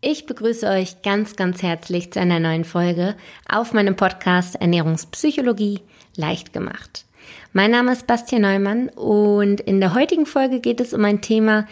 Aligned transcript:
Ich 0.00 0.26
begrüße 0.26 0.64
euch 0.68 1.02
ganz, 1.02 1.34
ganz 1.34 1.60
herzlich 1.60 2.12
zu 2.12 2.20
einer 2.20 2.38
neuen 2.38 2.62
Folge 2.62 3.16
auf 3.48 3.72
meinem 3.72 3.96
Podcast 3.96 4.54
Ernährungspsychologie 4.54 5.80
leicht 6.14 6.52
gemacht. 6.52 7.04
Mein 7.52 7.72
Name 7.72 7.90
ist 7.90 8.06
Bastian 8.06 8.42
Neumann 8.42 8.90
und 8.90 9.60
in 9.60 9.80
der 9.80 9.94
heutigen 9.94 10.24
Folge 10.24 10.60
geht 10.60 10.80
es 10.80 10.94
um 10.94 11.04
ein 11.04 11.20
Thema, 11.20 11.66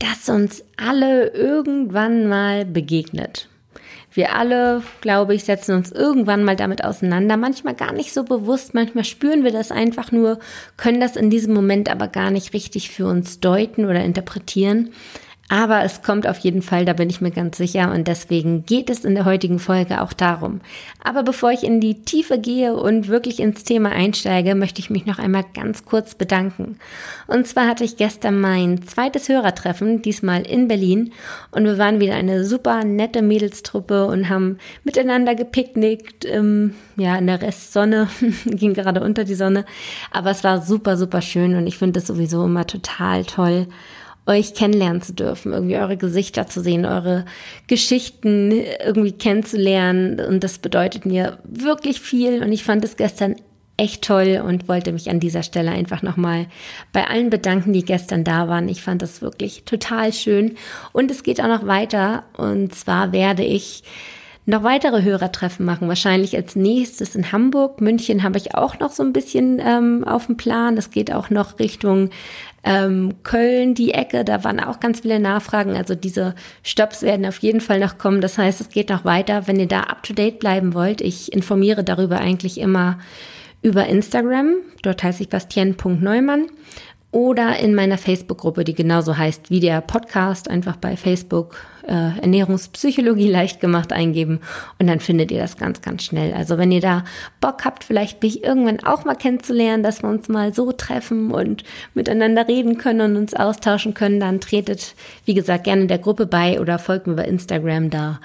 das 0.00 0.28
uns 0.28 0.64
alle 0.76 1.28
irgendwann 1.28 2.26
mal 2.26 2.64
begegnet. 2.64 3.48
Wir 4.12 4.34
alle, 4.34 4.82
glaube 5.00 5.36
ich, 5.36 5.44
setzen 5.44 5.76
uns 5.76 5.92
irgendwann 5.92 6.42
mal 6.42 6.56
damit 6.56 6.82
auseinander. 6.82 7.36
Manchmal 7.36 7.74
gar 7.74 7.92
nicht 7.92 8.12
so 8.12 8.24
bewusst, 8.24 8.74
manchmal 8.74 9.04
spüren 9.04 9.44
wir 9.44 9.52
das 9.52 9.70
einfach 9.70 10.10
nur, 10.10 10.40
können 10.76 10.98
das 10.98 11.14
in 11.14 11.30
diesem 11.30 11.54
Moment 11.54 11.88
aber 11.88 12.08
gar 12.08 12.32
nicht 12.32 12.52
richtig 12.52 12.90
für 12.90 13.06
uns 13.06 13.38
deuten 13.38 13.84
oder 13.84 14.02
interpretieren. 14.02 14.90
Aber 15.50 15.82
es 15.82 16.02
kommt 16.02 16.28
auf 16.28 16.38
jeden 16.38 16.62
Fall, 16.62 16.84
da 16.84 16.92
bin 16.92 17.10
ich 17.10 17.20
mir 17.20 17.32
ganz 17.32 17.58
sicher. 17.58 17.90
Und 17.92 18.06
deswegen 18.06 18.64
geht 18.66 18.88
es 18.88 19.04
in 19.04 19.16
der 19.16 19.24
heutigen 19.24 19.58
Folge 19.58 20.00
auch 20.00 20.12
darum. 20.12 20.60
Aber 21.02 21.24
bevor 21.24 21.50
ich 21.50 21.64
in 21.64 21.80
die 21.80 22.02
Tiefe 22.02 22.38
gehe 22.38 22.76
und 22.76 23.08
wirklich 23.08 23.40
ins 23.40 23.64
Thema 23.64 23.90
einsteige, 23.90 24.54
möchte 24.54 24.78
ich 24.78 24.90
mich 24.90 25.06
noch 25.06 25.18
einmal 25.18 25.44
ganz 25.52 25.84
kurz 25.84 26.14
bedanken. 26.14 26.78
Und 27.26 27.48
zwar 27.48 27.66
hatte 27.66 27.82
ich 27.82 27.96
gestern 27.96 28.40
mein 28.40 28.86
zweites 28.86 29.28
Hörertreffen, 29.28 30.02
diesmal 30.02 30.46
in 30.46 30.68
Berlin. 30.68 31.12
Und 31.50 31.64
wir 31.64 31.78
waren 31.78 31.98
wieder 31.98 32.14
eine 32.14 32.44
super 32.44 32.84
nette 32.84 33.20
Mädelstruppe 33.20 34.06
und 34.06 34.28
haben 34.28 34.58
miteinander 34.84 35.34
gepicknickt. 35.34 36.26
Ähm, 36.26 36.74
ja, 36.96 37.18
in 37.18 37.26
der 37.26 37.42
Restsonne, 37.42 38.06
ging 38.44 38.74
gerade 38.74 39.00
unter 39.00 39.24
die 39.24 39.34
Sonne. 39.34 39.64
Aber 40.12 40.30
es 40.30 40.44
war 40.44 40.62
super, 40.62 40.96
super 40.96 41.22
schön 41.22 41.56
und 41.56 41.66
ich 41.66 41.76
finde 41.76 41.98
es 41.98 42.06
sowieso 42.06 42.44
immer 42.44 42.68
total 42.68 43.24
toll 43.24 43.66
euch 44.26 44.54
kennenlernen 44.54 45.02
zu 45.02 45.12
dürfen, 45.12 45.52
irgendwie 45.52 45.76
eure 45.76 45.96
Gesichter 45.96 46.46
zu 46.46 46.60
sehen, 46.60 46.84
eure 46.84 47.24
Geschichten 47.66 48.52
irgendwie 48.84 49.12
kennenzulernen. 49.12 50.20
Und 50.20 50.44
das 50.44 50.58
bedeutet 50.58 51.06
mir 51.06 51.38
wirklich 51.44 52.00
viel. 52.00 52.42
Und 52.42 52.52
ich 52.52 52.64
fand 52.64 52.84
es 52.84 52.96
gestern 52.96 53.36
echt 53.80 54.02
toll 54.02 54.42
und 54.46 54.68
wollte 54.68 54.92
mich 54.92 55.08
an 55.08 55.20
dieser 55.20 55.42
Stelle 55.42 55.70
einfach 55.70 56.02
nochmal 56.02 56.46
bei 56.92 57.08
allen 57.08 57.30
bedanken, 57.30 57.72
die 57.72 57.84
gestern 57.84 58.24
da 58.24 58.46
waren. 58.46 58.68
Ich 58.68 58.82
fand 58.82 59.00
das 59.00 59.22
wirklich 59.22 59.64
total 59.64 60.12
schön. 60.12 60.56
Und 60.92 61.10
es 61.10 61.22
geht 61.22 61.40
auch 61.40 61.48
noch 61.48 61.66
weiter. 61.66 62.24
Und 62.36 62.74
zwar 62.74 63.12
werde 63.12 63.42
ich 63.42 63.82
noch 64.44 64.62
weitere 64.62 65.02
Hörertreffen 65.02 65.64
machen. 65.64 65.88
Wahrscheinlich 65.88 66.36
als 66.36 66.56
nächstes 66.56 67.14
in 67.14 67.32
Hamburg. 67.32 67.80
München 67.80 68.22
habe 68.22 68.36
ich 68.36 68.54
auch 68.54 68.78
noch 68.80 68.92
so 68.92 69.02
ein 69.02 69.12
bisschen 69.12 69.60
ähm, 69.64 70.04
auf 70.04 70.26
dem 70.26 70.36
Plan. 70.36 70.76
Es 70.76 70.90
geht 70.90 71.12
auch 71.12 71.30
noch 71.30 71.58
Richtung 71.58 72.10
ähm, 72.62 73.14
Köln, 73.22 73.74
die 73.74 73.92
Ecke. 73.92 74.24
Da 74.24 74.44
waren 74.44 74.60
auch 74.60 74.80
ganz 74.80 75.00
viele 75.00 75.20
Nachfragen. 75.20 75.76
Also 75.76 75.94
diese 75.94 76.34
Stops 76.62 77.02
werden 77.02 77.26
auf 77.26 77.38
jeden 77.38 77.60
Fall 77.60 77.80
noch 77.80 77.98
kommen. 77.98 78.20
Das 78.20 78.38
heißt, 78.38 78.60
es 78.60 78.68
geht 78.68 78.90
noch 78.90 79.04
weiter. 79.04 79.46
Wenn 79.46 79.58
ihr 79.58 79.68
da 79.68 79.80
up 79.80 80.02
to 80.02 80.12
date 80.12 80.38
bleiben 80.38 80.74
wollt, 80.74 81.00
ich 81.00 81.32
informiere 81.32 81.84
darüber 81.84 82.18
eigentlich 82.18 82.58
immer 82.58 82.98
über 83.62 83.86
Instagram. 83.86 84.54
Dort 84.82 85.02
heiße 85.02 85.22
ich 85.22 85.28
Bastien.neumann 85.28 86.46
oder 87.12 87.58
in 87.58 87.74
meiner 87.74 87.98
Facebook-Gruppe, 87.98 88.62
die 88.62 88.74
genauso 88.74 89.16
heißt 89.16 89.50
wie 89.50 89.58
der 89.58 89.80
Podcast, 89.80 90.48
einfach 90.48 90.76
bei 90.76 90.96
Facebook 90.96 91.56
äh, 91.82 92.20
Ernährungspsychologie 92.20 93.28
leicht 93.28 93.60
gemacht 93.60 93.92
eingeben 93.92 94.40
und 94.78 94.86
dann 94.86 95.00
findet 95.00 95.32
ihr 95.32 95.40
das 95.40 95.56
ganz, 95.56 95.80
ganz 95.80 96.04
schnell. 96.04 96.32
Also 96.32 96.56
wenn 96.56 96.70
ihr 96.70 96.80
da 96.80 97.04
Bock 97.40 97.64
habt, 97.64 97.82
vielleicht 97.82 98.22
mich 98.22 98.44
irgendwann 98.44 98.84
auch 98.84 99.04
mal 99.04 99.16
kennenzulernen, 99.16 99.82
dass 99.82 100.04
wir 100.04 100.08
uns 100.08 100.28
mal 100.28 100.54
so 100.54 100.70
treffen 100.70 101.32
und 101.32 101.64
miteinander 101.94 102.46
reden 102.46 102.78
können 102.78 103.00
und 103.00 103.16
uns 103.16 103.34
austauschen 103.34 103.92
können, 103.92 104.20
dann 104.20 104.40
tretet, 104.40 104.94
wie 105.24 105.34
gesagt, 105.34 105.64
gerne 105.64 105.88
der 105.88 105.98
Gruppe 105.98 106.26
bei 106.26 106.60
oder 106.60 106.78
folgt 106.78 107.08
mir 107.08 107.16
bei 107.16 107.24
Instagram 107.24 107.90
da. 107.90 108.20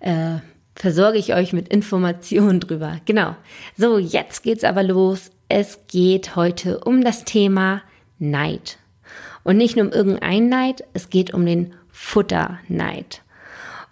Äh, 0.00 0.36
versorge 0.74 1.18
ich 1.18 1.34
euch 1.34 1.52
mit 1.52 1.68
Informationen 1.68 2.60
drüber. 2.60 2.96
Genau. 3.04 3.36
So, 3.76 3.98
jetzt 3.98 4.42
geht's 4.42 4.64
aber 4.64 4.82
los. 4.82 5.30
Es 5.50 5.80
geht 5.86 6.34
heute 6.34 6.80
um 6.80 7.04
das 7.04 7.24
Thema 7.24 7.82
Neid. 8.22 8.78
Und 9.44 9.56
nicht 9.56 9.76
nur 9.76 9.86
um 9.86 9.92
irgendein 9.92 10.48
Neid, 10.48 10.84
es 10.94 11.10
geht 11.10 11.34
um 11.34 11.44
den 11.44 11.74
Futterneid. 11.90 13.22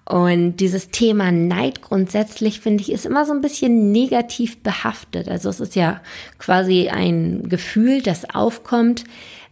Und 0.05 0.57
dieses 0.57 0.89
Thema 0.91 1.31
Neid 1.31 1.83
grundsätzlich, 1.83 2.61
finde 2.61 2.83
ich, 2.83 2.91
ist 2.91 3.07
immer 3.07 3.25
so 3.25 3.33
ein 3.33 3.41
bisschen 3.41 3.93
negativ 3.93 4.63
behaftet. 4.63 5.29
Also 5.29 5.49
es 5.49 5.61
ist 5.61 5.77
ja 5.77 6.01
quasi 6.39 6.89
ein 6.89 7.49
Gefühl, 7.49 8.03
das 8.03 8.29
aufkommt, 8.35 9.05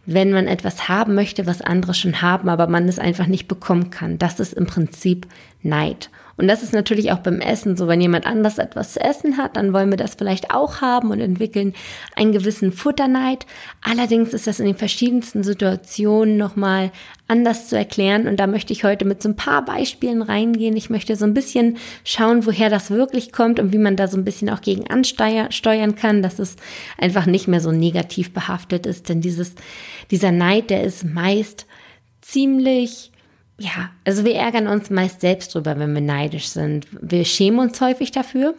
wenn 0.05 0.31
man 0.31 0.47
etwas 0.47 0.89
haben 0.89 1.15
möchte, 1.15 1.45
was 1.45 1.61
andere 1.61 1.93
schon 1.93 2.21
haben, 2.21 2.49
aber 2.49 2.67
man 2.67 2.89
es 2.89 2.99
einfach 2.99 3.27
nicht 3.27 3.47
bekommen 3.47 3.89
kann. 3.89 4.17
Das 4.17 4.39
ist 4.39 4.53
im 4.53 4.65
Prinzip 4.65 5.27
Neid. 5.61 6.09
Und 6.39 6.47
das 6.47 6.63
ist 6.63 6.71
natürlich 6.71 7.11
auch 7.11 7.19
beim 7.19 7.41
Essen 7.41 7.75
so. 7.75 7.89
Wenn 7.89 7.99
jemand 7.99 8.25
anders 8.25 8.59
etwas 8.59 8.93
zu 8.93 9.01
essen 9.01 9.35
hat, 9.35 9.57
dann 9.57 9.73
wollen 9.73 9.89
wir 9.89 9.97
das 9.97 10.15
vielleicht 10.15 10.51
auch 10.51 10.79
haben 10.79 11.11
und 11.11 11.19
entwickeln 11.19 11.73
einen 12.15 12.31
gewissen 12.31 12.71
Futterneid. 12.71 13.45
Allerdings 13.81 14.33
ist 14.33 14.47
das 14.47 14.61
in 14.61 14.65
den 14.65 14.77
verschiedensten 14.77 15.43
Situationen 15.43 16.37
nochmal 16.37 16.91
anders 17.27 17.67
zu 17.67 17.75
erklären. 17.75 18.25
Und 18.25 18.39
da 18.39 18.47
möchte 18.47 18.71
ich 18.71 18.85
heute 18.85 19.03
mit 19.03 19.21
so 19.21 19.27
ein 19.27 19.35
paar 19.35 19.65
Beispielen 19.65 20.21
reingehen. 20.21 20.77
Ich 20.77 20.89
möchte 20.89 21.17
so 21.17 21.25
ein 21.25 21.33
bisschen 21.33 21.75
schauen, 22.05 22.45
woher 22.45 22.69
das 22.69 22.89
wirklich 22.89 23.33
kommt 23.33 23.59
und 23.59 23.73
wie 23.73 23.77
man 23.77 23.97
da 23.97 24.07
so 24.07 24.15
ein 24.15 24.23
bisschen 24.23 24.49
auch 24.49 24.61
gegen 24.61 24.89
ansteuern 24.89 25.95
kann, 25.95 26.23
dass 26.23 26.39
es 26.39 26.55
einfach 26.97 27.25
nicht 27.25 27.49
mehr 27.49 27.59
so 27.59 27.73
negativ 27.73 28.33
behaftet 28.33 28.85
ist. 28.85 29.09
Denn 29.09 29.19
dieses, 29.19 29.55
dieser 30.09 30.31
Neid, 30.31 30.69
der 30.69 30.83
ist 30.85 31.03
meist 31.03 31.65
ziemlich 32.21 33.11
ja, 33.59 33.89
also 34.05 34.23
wir 34.23 34.35
ärgern 34.35 34.67
uns 34.67 34.89
meist 34.89 35.21
selbst 35.21 35.53
drüber, 35.53 35.77
wenn 35.77 35.93
wir 35.93 36.01
neidisch 36.01 36.47
sind. 36.47 36.87
Wir 37.01 37.25
schämen 37.25 37.59
uns 37.59 37.81
häufig 37.81 38.11
dafür, 38.11 38.55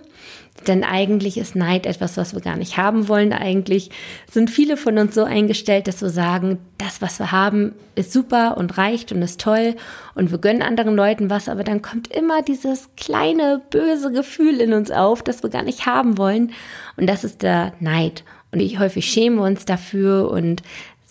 denn 0.67 0.85
eigentlich 0.85 1.39
ist 1.39 1.57
Neid 1.57 1.87
etwas, 1.87 2.19
was 2.19 2.35
wir 2.35 2.43
gar 2.43 2.57
nicht 2.57 2.77
haben 2.77 3.09
wollen. 3.09 3.33
Eigentlich 3.33 3.91
sind 4.31 4.51
viele 4.51 4.77
von 4.77 4.99
uns 4.99 5.15
so 5.15 5.25
eingestellt, 5.25 5.89
dass 5.89 6.03
wir 6.03 6.11
sagen, 6.11 6.59
das, 6.77 7.01
was 7.01 7.19
wir 7.19 7.33
haben, 7.33 7.73
ist 7.95 8.13
super 8.13 8.59
und 8.59 8.77
reicht 8.77 9.11
und 9.11 9.23
ist 9.23 9.41
toll 9.41 9.75
und 10.15 10.31
wir 10.31 10.39
gönnen 10.39 10.63
anderen 10.63 10.95
Leuten 10.95 11.31
was, 11.31 11.49
aber 11.49 11.65
dann 11.65 11.81
kommt 11.81 12.09
immer 12.09 12.43
dieses 12.43 12.91
kleine 12.97 13.63
böse 13.71 14.13
Gefühl 14.13 14.61
in 14.61 14.75
uns 14.75 14.91
auf, 14.91 15.23
das 15.23 15.43
wir 15.43 15.51
gar 15.51 15.63
nicht 15.63 15.87
haben 15.87 16.19
wollen 16.19 16.53
und 16.97 17.07
das 17.07 17.25
ist 17.25 17.43
der 17.43 17.73
Neid. 17.81 18.23
Und 18.53 18.61
ich 18.61 18.81
häufig 18.81 19.07
schäme 19.07 19.43
uns 19.43 19.65
dafür 19.65 20.29
und 20.31 20.63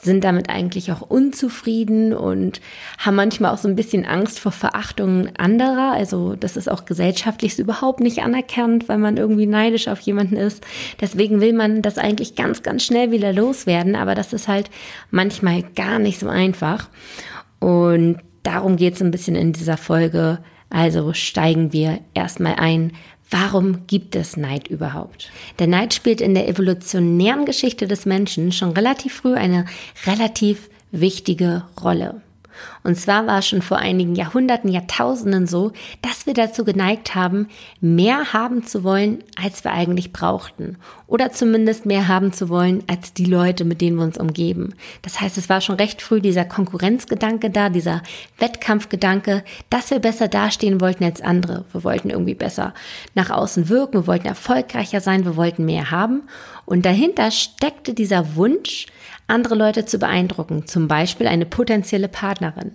sind 0.02 0.24
damit 0.24 0.50
eigentlich 0.50 0.92
auch 0.92 1.02
unzufrieden 1.02 2.14
und 2.14 2.62
haben 2.98 3.16
manchmal 3.16 3.54
auch 3.54 3.58
so 3.58 3.68
ein 3.68 3.76
bisschen 3.76 4.06
Angst 4.06 4.40
vor 4.40 4.52
Verachtung 4.52 5.30
anderer. 5.38 5.92
Also 5.92 6.36
das 6.36 6.56
ist 6.56 6.72
auch 6.72 6.86
gesellschaftlich 6.86 7.60
überhaupt 7.60 8.00
nicht 8.00 8.20
anerkannt, 8.20 8.88
weil 8.88 8.98
man 8.98 9.18
irgendwie 9.18 9.46
neidisch 9.46 9.88
auf 9.88 10.00
jemanden 10.00 10.38
ist. 10.38 10.66
Deswegen 11.02 11.42
will 11.42 11.54
man 11.54 11.82
das 11.82 11.98
eigentlich 11.98 12.36
ganz, 12.36 12.64
ganz 12.64 12.84
schnell 12.84 13.12
wieder 13.12 13.34
loswerden, 13.34 13.96
aber 13.96 14.16
das 14.16 14.32
ist 14.32 14.48
halt 14.48 14.70
manchmal 15.12 15.64
gar 15.76 16.00
nicht 16.00 16.20
so 16.20 16.30
einfach. 16.30 16.90
Und 17.60 18.20
darum 18.44 18.78
geht 18.78 18.96
es 18.96 19.02
ein 19.02 19.12
bisschen 19.12 19.36
in 19.36 19.52
dieser 19.52 19.78
Folge. 19.78 20.40
Also 20.70 21.14
steigen 21.14 21.74
wir 21.74 22.00
erstmal 22.14 22.56
ein, 22.56 22.94
Warum 23.32 23.86
gibt 23.86 24.16
es 24.16 24.38
Neid 24.38 24.68
überhaupt? 24.68 25.30
Der 25.60 25.68
Neid 25.68 25.94
spielt 25.94 26.20
in 26.20 26.34
der 26.34 26.48
evolutionären 26.48 27.46
Geschichte 27.46 27.88
des 27.88 28.06
Menschen 28.06 28.52
schon 28.52 28.72
relativ 28.72 29.14
früh 29.14 29.36
eine 29.36 29.66
relativ 30.06 30.70
wichtige 30.92 31.64
Rolle. 31.82 32.22
Und 32.84 32.96
zwar 32.96 33.28
war 33.28 33.40
es 33.40 33.47
schon 33.47 33.62
vor 33.62 33.78
einigen 33.78 34.16
Jahrhunderten, 34.16 34.70
Jahrtausenden 34.70 35.47
so, 35.47 35.72
dass 36.02 36.25
wir 36.25 36.34
dazu 36.34 36.64
geneigt 36.64 37.16
haben, 37.16 37.47
mehr 37.81 38.34
haben 38.34 38.66
zu 38.66 38.84
wollen, 38.84 39.24
als 39.42 39.64
wir 39.64 39.72
eigentlich 39.72 40.14
brauchten. 40.14 40.78
Oder 41.08 41.31
zumindest 41.31 41.86
mehr 41.86 42.08
haben 42.08 42.34
zu 42.34 42.50
wollen, 42.50 42.84
als 42.88 43.14
die 43.14 43.25
Leute, 43.25 43.66
mit 43.66 43.81
denen 43.81 43.98
wir 43.98 44.03
uns 44.03 44.18
umgeben. 44.18 44.75
Das 45.02 45.19
heißt, 45.19 45.38
es 45.38 45.50
war 45.50 45.59
schon 45.62 45.75
recht 45.75 46.02
früh 46.02 46.22
dieser 46.22 46.46
Konkurrenzgedanke 46.46 47.50
da, 47.50 47.69
dieser 47.69 48.03
Wettkampfgedanke, 48.38 49.44
dass 49.69 49.90
wir 49.92 50.00
besser 50.00 50.28
dastehen 50.28 50.81
wollten 50.81 51.04
als 51.04 51.22
andere. 51.22 51.66
Wir 51.72 51.84
wollten 51.84 52.10
irgendwie 52.10 52.36
besser 52.36 52.74
nach 53.16 53.30
außen 53.30 53.69
wirken, 53.69 54.01
wir 54.01 54.07
wollten 54.07 54.28
erfolgreicher 54.28 55.01
sein, 55.01 55.25
wir 55.25 55.36
wollten 55.36 55.66
mehr 55.66 55.92
haben. 55.92 56.24
Und 56.66 56.86
dahinter 56.86 57.31
steckte 57.31 57.94
dieser 57.95 58.36
Wunsch, 58.36 58.86
andere 59.30 59.56
Leute 59.56 59.86
zu 59.86 60.00
beeindrucken, 60.00 60.68
zum 60.68 60.88
Beispiel 60.88 61.28
eine 61.28 61.46
potenzielle 61.46 62.08
Partnerin. 62.08 62.72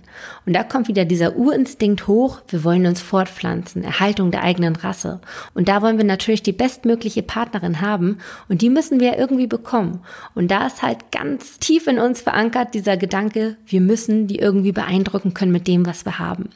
Und 0.47 0.55
da 0.55 0.63
kommt 0.63 0.89
wieder 0.89 1.05
dieser 1.05 1.37
Urinstinkt 1.37 2.07
hoch, 2.07 2.41
wir 2.49 2.65
wollen 2.65 2.87
uns 2.87 3.01
fortpflanzen, 3.01 3.85
Erhaltung 3.85 4.31
der 4.31 4.43
eigenen 4.43 4.77
Rasse. 4.77 5.21
Und 5.55 5.69
da 5.69 5.83
wollen 5.83 5.99
wir 5.99 6.05
natürlich 6.05 6.43
die 6.43 6.53
bestmögliche 6.53 7.23
Partnerin 7.23 7.81
haben 7.81 8.19
und 8.49 8.63
die 8.63 8.71
müssen 8.71 9.01
wir 9.01 9.19
irgendwie 9.19 9.47
bekommen. 9.47 10.01
Und 10.35 10.51
da 10.51 10.67
ist 10.67 10.83
halt 10.83 11.11
ganz 11.13 11.59
tief 11.59 11.87
in 11.87 11.99
uns 11.99 12.21
verankert 12.21 12.75
dieser 12.75 12.97
Gedanke, 12.97 13.57
wir 13.67 13.81
müssen 13.81 14.27
die 14.27 14.39
irgendwie 14.39 14.73
beeindrucken 14.73 15.35
können 15.35 15.53
mit 15.53 15.67
dem, 15.67 15.87
was 15.87 16.05
wir 16.05 16.19
haben. 16.19 16.51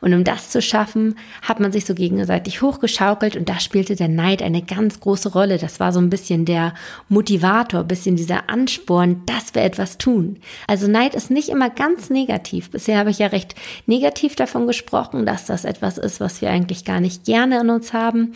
Und 0.00 0.14
um 0.14 0.24
das 0.24 0.50
zu 0.50 0.60
schaffen, 0.60 1.16
hat 1.42 1.60
man 1.60 1.72
sich 1.72 1.84
so 1.84 1.94
gegenseitig 1.94 2.62
hochgeschaukelt 2.62 3.36
und 3.36 3.48
da 3.48 3.60
spielte 3.60 3.96
der 3.96 4.08
Neid 4.08 4.42
eine 4.42 4.62
ganz 4.62 5.00
große 5.00 5.32
Rolle. 5.32 5.58
Das 5.58 5.80
war 5.80 5.92
so 5.92 6.00
ein 6.00 6.10
bisschen 6.10 6.44
der 6.44 6.74
Motivator, 7.08 7.84
bisschen 7.84 8.16
dieser 8.16 8.48
Ansporn, 8.48 9.22
dass 9.32 9.54
wir 9.54 9.62
etwas 9.62 9.96
tun. 9.96 10.36
Also 10.66 10.88
Neid 10.88 11.14
ist 11.14 11.30
nicht 11.30 11.48
immer 11.48 11.70
ganz 11.70 12.10
negativ. 12.10 12.70
Bisher 12.70 12.98
habe 12.98 13.10
ich 13.10 13.18
ja 13.18 13.28
recht 13.28 13.54
negativ 13.86 14.36
davon 14.36 14.66
gesprochen, 14.66 15.24
dass 15.24 15.46
das 15.46 15.64
etwas 15.64 15.96
ist, 15.96 16.20
was 16.20 16.42
wir 16.42 16.50
eigentlich 16.50 16.84
gar 16.84 17.00
nicht 17.00 17.24
gerne 17.24 17.60
in 17.60 17.70
uns 17.70 17.94
haben. 17.94 18.34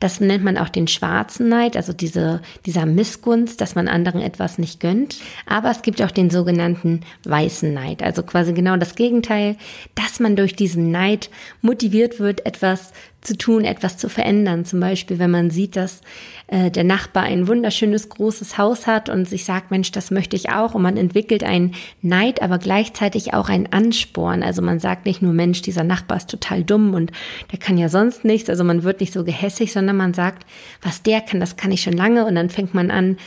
Das 0.00 0.20
nennt 0.20 0.42
man 0.42 0.58
auch 0.58 0.68
den 0.68 0.88
schwarzen 0.88 1.48
Neid, 1.48 1.76
also 1.76 1.92
diese, 1.92 2.42
dieser 2.66 2.86
Missgunst, 2.86 3.60
dass 3.60 3.76
man 3.76 3.86
anderen 3.86 4.20
etwas 4.20 4.58
nicht 4.58 4.80
gönnt. 4.80 5.18
Aber 5.46 5.70
es 5.70 5.82
gibt 5.82 6.02
auch 6.02 6.10
den 6.10 6.30
sogenannten 6.30 7.02
weißen 7.24 7.72
Neid, 7.72 8.02
also 8.02 8.24
quasi 8.24 8.52
genau 8.52 8.76
das 8.76 8.96
Gegenteil, 8.96 9.56
dass 9.94 10.18
man 10.18 10.34
durch 10.34 10.56
diesen 10.56 10.90
Neid 10.90 11.30
motiviert 11.60 12.18
wird, 12.18 12.44
etwas 12.46 12.92
zu 13.22 13.38
tun, 13.38 13.64
etwas 13.64 13.96
zu 13.96 14.08
verändern. 14.08 14.64
Zum 14.64 14.80
Beispiel, 14.80 15.18
wenn 15.18 15.30
man 15.30 15.50
sieht, 15.50 15.76
dass 15.76 16.00
äh, 16.48 16.70
der 16.70 16.82
Nachbar 16.82 17.22
ein 17.22 17.46
wunderschönes 17.46 18.08
großes 18.08 18.58
Haus 18.58 18.86
hat 18.86 19.08
und 19.08 19.28
sich 19.28 19.44
sagt, 19.44 19.70
Mensch, 19.70 19.92
das 19.92 20.10
möchte 20.10 20.34
ich 20.36 20.50
auch. 20.50 20.74
Und 20.74 20.82
man 20.82 20.96
entwickelt 20.96 21.44
einen 21.44 21.74
Neid, 22.02 22.42
aber 22.42 22.58
gleichzeitig 22.58 23.32
auch 23.32 23.48
einen 23.48 23.72
Ansporn. 23.72 24.42
Also 24.42 24.60
man 24.60 24.80
sagt 24.80 25.06
nicht 25.06 25.22
nur, 25.22 25.32
Mensch, 25.32 25.62
dieser 25.62 25.84
Nachbar 25.84 26.16
ist 26.16 26.30
total 26.30 26.64
dumm 26.64 26.94
und 26.94 27.12
der 27.52 27.60
kann 27.60 27.78
ja 27.78 27.88
sonst 27.88 28.24
nichts. 28.24 28.50
Also 28.50 28.64
man 28.64 28.82
wird 28.82 29.00
nicht 29.00 29.12
so 29.12 29.24
gehässig, 29.24 29.72
sondern 29.72 29.96
man 29.96 30.14
sagt, 30.14 30.44
was 30.82 31.02
der 31.02 31.20
kann, 31.20 31.38
das 31.38 31.56
kann 31.56 31.70
ich 31.70 31.82
schon 31.82 31.92
lange. 31.92 32.26
Und 32.26 32.34
dann 32.34 32.50
fängt 32.50 32.74
man 32.74 32.90
an, 32.90 33.18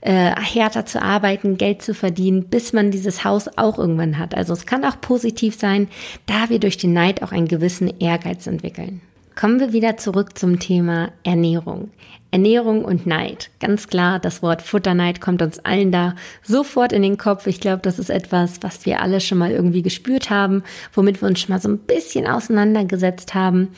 äh, 0.00 0.34
härter 0.34 0.84
zu 0.84 1.00
arbeiten, 1.00 1.56
Geld 1.56 1.80
zu 1.80 1.94
verdienen, 1.94 2.48
bis 2.48 2.72
man 2.72 2.90
dieses 2.90 3.24
Haus 3.24 3.48
auch 3.56 3.78
irgendwann 3.78 4.18
hat. 4.18 4.34
Also 4.34 4.52
es 4.52 4.66
kann 4.66 4.84
auch 4.84 5.00
positiv 5.00 5.54
sein, 5.58 5.88
da 6.26 6.50
wir 6.50 6.58
durch 6.58 6.76
den 6.76 6.92
Neid 6.92 7.22
auch 7.22 7.30
einen 7.30 7.48
gewissen 7.48 8.00
Ehrgeiz 8.00 8.48
entwickeln. 8.48 9.00
Kommen 9.36 9.58
wir 9.58 9.72
wieder 9.72 9.96
zurück 9.96 10.38
zum 10.38 10.60
Thema 10.60 11.10
Ernährung. 11.24 11.90
Ernährung 12.30 12.84
und 12.84 13.06
Neid. 13.06 13.50
Ganz 13.58 13.88
klar, 13.88 14.20
das 14.20 14.42
Wort 14.42 14.62
Futterneid 14.62 15.20
kommt 15.20 15.42
uns 15.42 15.58
allen 15.60 15.90
da 15.90 16.14
sofort 16.42 16.92
in 16.92 17.02
den 17.02 17.18
Kopf. 17.18 17.46
Ich 17.48 17.60
glaube, 17.60 17.82
das 17.82 17.98
ist 17.98 18.10
etwas, 18.10 18.62
was 18.62 18.86
wir 18.86 19.00
alle 19.00 19.20
schon 19.20 19.38
mal 19.38 19.50
irgendwie 19.50 19.82
gespürt 19.82 20.30
haben, 20.30 20.62
womit 20.92 21.20
wir 21.20 21.28
uns 21.28 21.40
schon 21.40 21.52
mal 21.52 21.60
so 21.60 21.68
ein 21.68 21.78
bisschen 21.78 22.26
auseinandergesetzt 22.28 23.34
haben. 23.34 23.68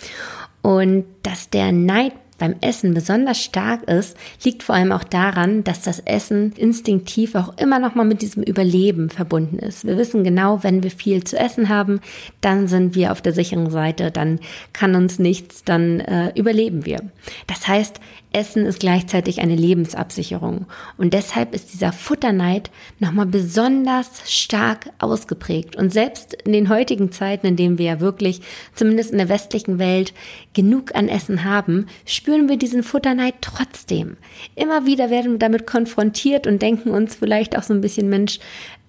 Und 0.60 1.04
dass 1.22 1.48
der 1.48 1.72
Neid 1.72 2.12
beim 2.38 2.56
Essen 2.60 2.94
besonders 2.94 3.42
stark 3.42 3.84
ist, 3.84 4.16
liegt 4.44 4.62
vor 4.62 4.74
allem 4.74 4.92
auch 4.92 5.04
daran, 5.04 5.64
dass 5.64 5.82
das 5.82 6.00
Essen 6.00 6.52
instinktiv 6.56 7.34
auch 7.34 7.56
immer 7.58 7.78
noch 7.78 7.94
mal 7.94 8.04
mit 8.04 8.22
diesem 8.22 8.42
Überleben 8.42 9.10
verbunden 9.10 9.58
ist. 9.58 9.86
Wir 9.86 9.96
wissen 9.96 10.24
genau, 10.24 10.62
wenn 10.62 10.82
wir 10.82 10.90
viel 10.90 11.24
zu 11.24 11.38
essen 11.38 11.68
haben, 11.68 12.00
dann 12.40 12.68
sind 12.68 12.94
wir 12.94 13.12
auf 13.12 13.22
der 13.22 13.32
sicheren 13.32 13.70
Seite, 13.70 14.10
dann 14.10 14.40
kann 14.72 14.94
uns 14.94 15.18
nichts, 15.18 15.64
dann 15.64 16.00
äh, 16.00 16.32
überleben 16.34 16.84
wir. 16.84 17.00
Das 17.46 17.66
heißt, 17.66 18.00
Essen 18.36 18.66
ist 18.66 18.80
gleichzeitig 18.80 19.40
eine 19.40 19.56
Lebensabsicherung. 19.56 20.66
Und 20.98 21.14
deshalb 21.14 21.54
ist 21.54 21.72
dieser 21.72 21.92
Futterneid 21.92 22.70
nochmal 22.98 23.26
besonders 23.26 24.30
stark 24.30 24.90
ausgeprägt. 24.98 25.74
Und 25.74 25.92
selbst 25.92 26.34
in 26.34 26.52
den 26.52 26.68
heutigen 26.68 27.10
Zeiten, 27.10 27.46
in 27.46 27.56
denen 27.56 27.78
wir 27.78 27.86
ja 27.86 28.00
wirklich, 28.00 28.42
zumindest 28.74 29.10
in 29.10 29.18
der 29.18 29.30
westlichen 29.30 29.78
Welt, 29.78 30.12
genug 30.52 30.94
an 30.94 31.08
Essen 31.08 31.44
haben, 31.44 31.86
spüren 32.04 32.48
wir 32.48 32.58
diesen 32.58 32.82
Futterneid 32.82 33.36
trotzdem. 33.40 34.18
Immer 34.54 34.84
wieder 34.84 35.10
werden 35.10 35.32
wir 35.32 35.38
damit 35.38 35.66
konfrontiert 35.66 36.46
und 36.46 36.60
denken 36.60 36.90
uns 36.90 37.14
vielleicht 37.14 37.56
auch 37.56 37.62
so 37.62 37.72
ein 37.72 37.80
bisschen, 37.80 38.10
Mensch, 38.10 38.38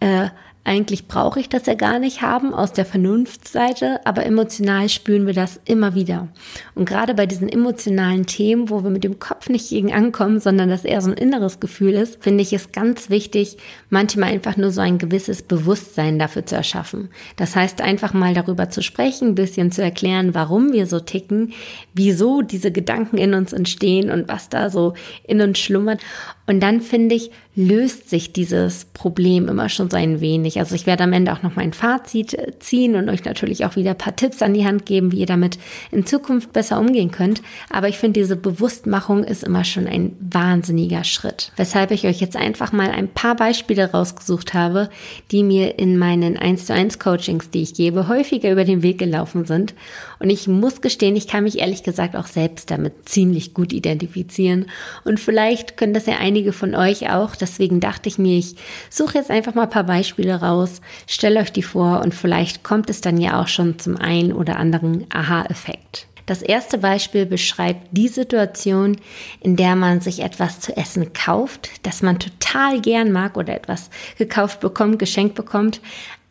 äh, 0.02 0.28
eigentlich 0.68 1.08
brauche 1.08 1.40
ich 1.40 1.48
das 1.48 1.66
ja 1.66 1.76
gar 1.76 1.98
nicht 1.98 2.22
haben 2.22 2.54
aus 2.54 2.74
der 2.74 2.86
Vernunftsseite, 2.86 4.02
aber 4.06 4.26
emotional 4.26 4.90
spüren 4.90 5.26
wir 5.26 5.34
das 5.34 5.62
immer 5.64 5.96
wieder. 5.96 6.28
Und 6.76 6.84
gerade 6.84 7.14
bei 7.14 7.26
diesen 7.26 7.48
emotionalen 7.48 8.26
Themen, 8.26 8.70
wo 8.70 8.84
wir 8.84 8.90
mit 8.90 9.06
dem 9.06 9.18
Kopf 9.18 9.48
nicht 9.48 9.70
gegen 9.70 9.94
ankommen, 9.94 10.42
sondern 10.42 10.70
das 10.70 10.84
eher 10.84 11.02
so 11.02 11.10
ein 11.10 11.18
inneres 11.18 11.62
Gefühl 11.62 11.94
ist, 11.94 12.22
finde 12.22 12.42
ich 12.42 12.52
es 12.52 12.74
ganz 12.74 13.10
wichtig, 13.10 13.58
manchmal 13.90 14.30
einfach 14.30 14.58
nur 14.58 14.72
so 14.72 14.82
ein 14.82 14.98
gewisses 14.98 15.42
Bewusstsein 15.42 16.20
dafür 16.20 16.46
zu 16.46 16.56
erschaffen. 16.56 17.10
Das 17.38 17.56
heißt, 17.56 17.80
einfach 17.80 18.14
mal 18.14 18.34
darüber 18.34 18.70
zu 18.70 18.84
sprechen, 18.84 19.30
ein 19.30 19.36
bisschen 19.36 19.72
zu 19.72 19.82
erklären, 19.82 20.36
warum 20.36 20.74
wir 20.74 20.86
so 20.86 21.00
ticken, 21.00 21.54
wieso 21.94 22.42
diese 22.42 22.74
Gedanken 22.74 23.18
in 23.18 23.34
uns 23.34 23.54
entstehen 23.54 24.12
und 24.12 24.28
was 24.28 24.50
da 24.50 24.70
so 24.70 24.96
in 25.26 25.40
uns 25.40 25.60
schlummert. 25.60 26.02
Und 26.48 26.62
dann 26.62 26.82
finde 26.82 27.16
ich, 27.16 27.32
löst 27.58 28.10
sich 28.10 28.32
dieses 28.32 28.86
Problem 28.86 29.50
immer 29.50 29.68
schon 29.68 29.90
so 29.90 29.98
ein 29.98 30.22
wenig. 30.22 30.60
Also 30.60 30.76
ich 30.76 30.86
werde 30.86 31.04
am 31.04 31.12
Ende 31.12 31.34
auch 31.34 31.42
noch 31.42 31.56
mein 31.56 31.74
Fazit 31.74 32.36
äh, 32.36 32.54
ziehen 32.60 32.96
und 32.96 33.10
euch 33.10 33.26
natürlich 33.26 33.66
auch 33.66 33.76
wieder 33.76 33.92
ein 33.92 33.98
paar 33.98 34.16
Tipps 34.16 34.44
an 34.44 34.54
die 34.54 34.64
Hand 34.64 34.86
geben, 34.86 35.12
wie 35.12 35.22
ihr 35.22 35.26
damit 35.26 35.58
in 35.92 36.06
Zukunft 36.06 36.54
besser 36.54 36.80
umgehen 36.80 37.10
könnt. 37.10 37.42
Aber 37.72 37.90
ich 37.90 37.98
finde, 37.98 38.20
diese 38.20 38.36
Bewusstmachung 38.36 39.24
ist 39.24 39.44
immer 39.44 39.64
schon 39.64 39.88
ein 39.88 40.16
wahnsinniger 40.20 41.04
Schritt. 41.04 41.52
Weshalb 41.58 41.90
ich 41.90 42.06
euch 42.06 42.22
jetzt 42.22 42.38
einfach 42.38 42.72
mal 42.72 42.92
ein 42.92 43.08
paar 43.08 43.36
Beispiele 43.36 43.92
rausgesucht 43.92 44.54
habe, 44.54 44.90
die 45.32 45.42
mir 45.42 45.80
in 45.80 45.98
meinen 45.98 46.38
1 46.38 46.68
zu 46.68 46.74
1 46.74 47.00
Coachings, 47.00 47.50
die 47.50 47.64
ich 47.64 47.74
gebe, 47.74 48.08
häufiger 48.08 48.52
über 48.52 48.66
den 48.66 48.84
Weg 48.84 49.00
gelaufen 49.00 49.46
sind. 49.46 49.74
Und 50.20 50.30
ich 50.30 50.48
muss 50.48 50.82
gestehen, 50.82 51.16
ich 51.16 51.28
kann 51.28 51.44
mich 51.44 51.60
ehrlich 51.60 51.82
gesagt 51.82 52.16
auch 52.16 52.28
selbst 52.28 52.70
damit 52.70 53.10
ziemlich 53.10 53.56
gut 53.56 53.74
identifizieren. 53.74 54.68
Und 55.04 55.20
vielleicht 55.20 55.76
können 55.76 55.94
das 55.94 56.06
ja 56.06 56.18
einige 56.38 56.54
von 56.54 56.76
euch 56.76 57.10
auch. 57.10 57.36
Deswegen 57.36 57.80
dachte 57.80 58.10
ich 58.10 58.20
mir, 58.20 58.38
ich 58.38 58.56
suche 58.92 59.18
jetzt 59.18 59.32
einfach 59.32 59.56
mal 59.56 59.64
ein 59.64 59.70
paar 59.72 59.86
Beispiele 59.86 60.36
raus, 60.36 60.82
stelle 61.08 61.40
euch 61.40 61.52
die 61.52 61.64
vor 61.64 62.02
und 62.02 62.14
vielleicht 62.14 62.64
kommt 62.64 62.92
es 62.92 63.02
dann 63.02 63.18
ja 63.18 63.42
auch 63.42 63.48
schon 63.48 63.80
zum 63.80 63.98
einen 63.98 64.32
oder 64.32 64.58
anderen 64.58 65.08
Aha-Effekt. 65.12 66.06
Das 66.28 66.44
erste 66.44 66.78
Beispiel 66.78 67.26
beschreibt 67.26 67.88
die 67.92 68.10
Situation, 68.10 68.98
in 69.40 69.56
der 69.56 69.76
man 69.76 70.02
sich 70.02 70.20
etwas 70.20 70.60
zu 70.60 70.76
essen 70.78 71.14
kauft, 71.14 71.70
das 71.84 72.04
man 72.04 72.20
total 72.20 72.82
gern 72.82 73.12
mag 73.12 73.36
oder 73.36 73.56
etwas 73.56 73.90
gekauft 74.18 74.60
bekommt, 74.60 75.00
geschenkt 75.00 75.34
bekommt, 75.34 75.82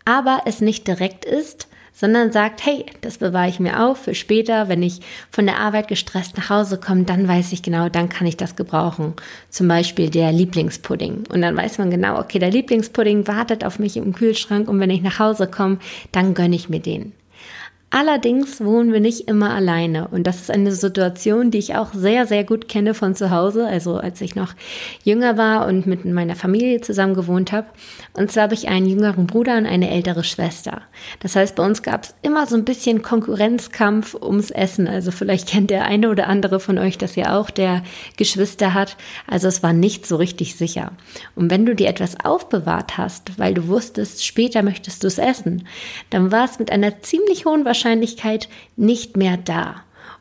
aber 0.07 0.43
es 0.47 0.63
nicht 0.63 0.89
direkt 0.89 1.27
ist, 1.27 1.69
sondern 1.93 2.31
sagt, 2.31 2.65
hey, 2.65 2.85
das 3.01 3.17
bewahre 3.19 3.49
ich 3.49 3.59
mir 3.59 3.83
auf 3.83 3.99
für 3.99 4.15
später, 4.15 4.69
wenn 4.69 4.83
ich 4.83 5.01
von 5.31 5.47
der 5.47 5.59
Arbeit 5.59 5.89
gestresst 5.89 6.37
nach 6.37 6.51
Hause 6.51 6.79
komme, 6.79 7.05
dann 7.05 7.27
weiß 7.27 7.53
ich 7.53 7.63
genau, 7.63 7.89
dann 7.89 8.11
kann 8.11 8.27
ich 8.27 8.37
das 8.37 8.55
gebrauchen. 8.55 9.15
Zum 9.49 9.67
Beispiel 9.67 10.11
der 10.11 10.31
Lieblingspudding. 10.31 11.25
Und 11.33 11.41
dann 11.41 11.57
weiß 11.57 11.79
man 11.79 11.91
genau, 11.91 12.19
okay, 12.19 12.39
der 12.39 12.51
Lieblingspudding 12.51 13.27
wartet 13.27 13.65
auf 13.65 13.79
mich 13.79 13.97
im 13.97 14.15
Kühlschrank 14.15 14.69
und 14.69 14.79
wenn 14.79 14.91
ich 14.91 15.01
nach 15.01 15.19
Hause 15.19 15.47
komme, 15.47 15.79
dann 16.13 16.35
gönne 16.35 16.57
ich 16.57 16.69
mir 16.69 16.81
den. 16.81 17.13
Allerdings 17.99 18.63
wohnen 18.63 18.93
wir 18.93 19.01
nicht 19.01 19.27
immer 19.27 19.55
alleine 19.55 20.09
und 20.09 20.27
das 20.27 20.43
ist 20.43 20.51
eine 20.51 20.73
Situation, 20.73 21.51
die 21.51 21.57
ich 21.57 21.77
auch 21.77 21.95
sehr, 21.95 22.27
sehr 22.27 22.45
gut 22.45 22.69
kenne 22.69 22.93
von 22.93 23.15
zu 23.15 23.31
Hause, 23.31 23.67
also 23.67 23.97
als 23.97 24.21
ich 24.21 24.35
noch 24.35 24.53
jünger 25.03 25.39
war 25.39 25.67
und 25.67 25.87
mit 25.87 26.05
meiner 26.05 26.37
Familie 26.37 26.83
zusammen 26.83 27.15
gewohnt 27.15 27.53
habe. 27.53 27.69
Und 28.13 28.31
zwar 28.31 28.43
habe 28.43 28.55
ich 28.55 28.69
einen 28.69 28.85
jüngeren 28.85 29.27
Bruder 29.27 29.57
und 29.57 29.65
eine 29.65 29.89
ältere 29.91 30.25
Schwester. 30.25 30.83
Das 31.21 31.37
heißt, 31.37 31.57
bei 31.57 31.65
uns 31.65 31.83
gab 31.83 32.05
es 32.05 32.15
immer 32.21 32.47
so 32.47 32.57
ein 32.57 32.67
bisschen 32.67 33.01
Konkurrenzkampf 33.01 34.15
ums 34.15 34.51
Essen. 34.51 34.89
Also 34.89 35.11
vielleicht 35.11 35.49
kennt 35.49 35.71
der 35.71 35.87
eine 35.87 36.11
oder 36.11 36.27
andere 36.27 36.61
von 36.61 36.77
euch 36.77 36.99
das 36.99 37.17
ja 37.17 37.39
auch, 37.39 37.49
der 37.49 37.83
Geschwister 38.19 38.75
hat. 38.75 38.99
Also 39.27 39.49
es 39.49 39.63
war 39.63 39.73
nicht 39.73 40.05
so 40.05 40.17
richtig 40.17 40.57
sicher. 40.57 40.93
Und 41.35 41.51
wenn 41.51 41.65
du 41.65 41.75
dir 41.75 41.89
etwas 41.89 42.23
aufbewahrt 42.23 42.99
hast, 42.99 43.39
weil 43.39 43.55
du 43.55 43.69
wusstest, 43.69 44.23
später 44.27 44.63
möchtest 44.63 45.03
du 45.03 45.07
es 45.07 45.17
essen, 45.17 45.67
dann 46.11 46.31
war 46.31 46.45
es 46.45 46.59
mit 46.59 46.71
einer 46.71 47.01
ziemlich 47.01 47.47
hohen 47.47 47.65
Wahrscheinlichkeit 47.65 47.86
Wahrscheinlichkeit 47.87 48.49
nicht 48.77 49.17
mehr 49.17 49.37
da. 49.37 49.77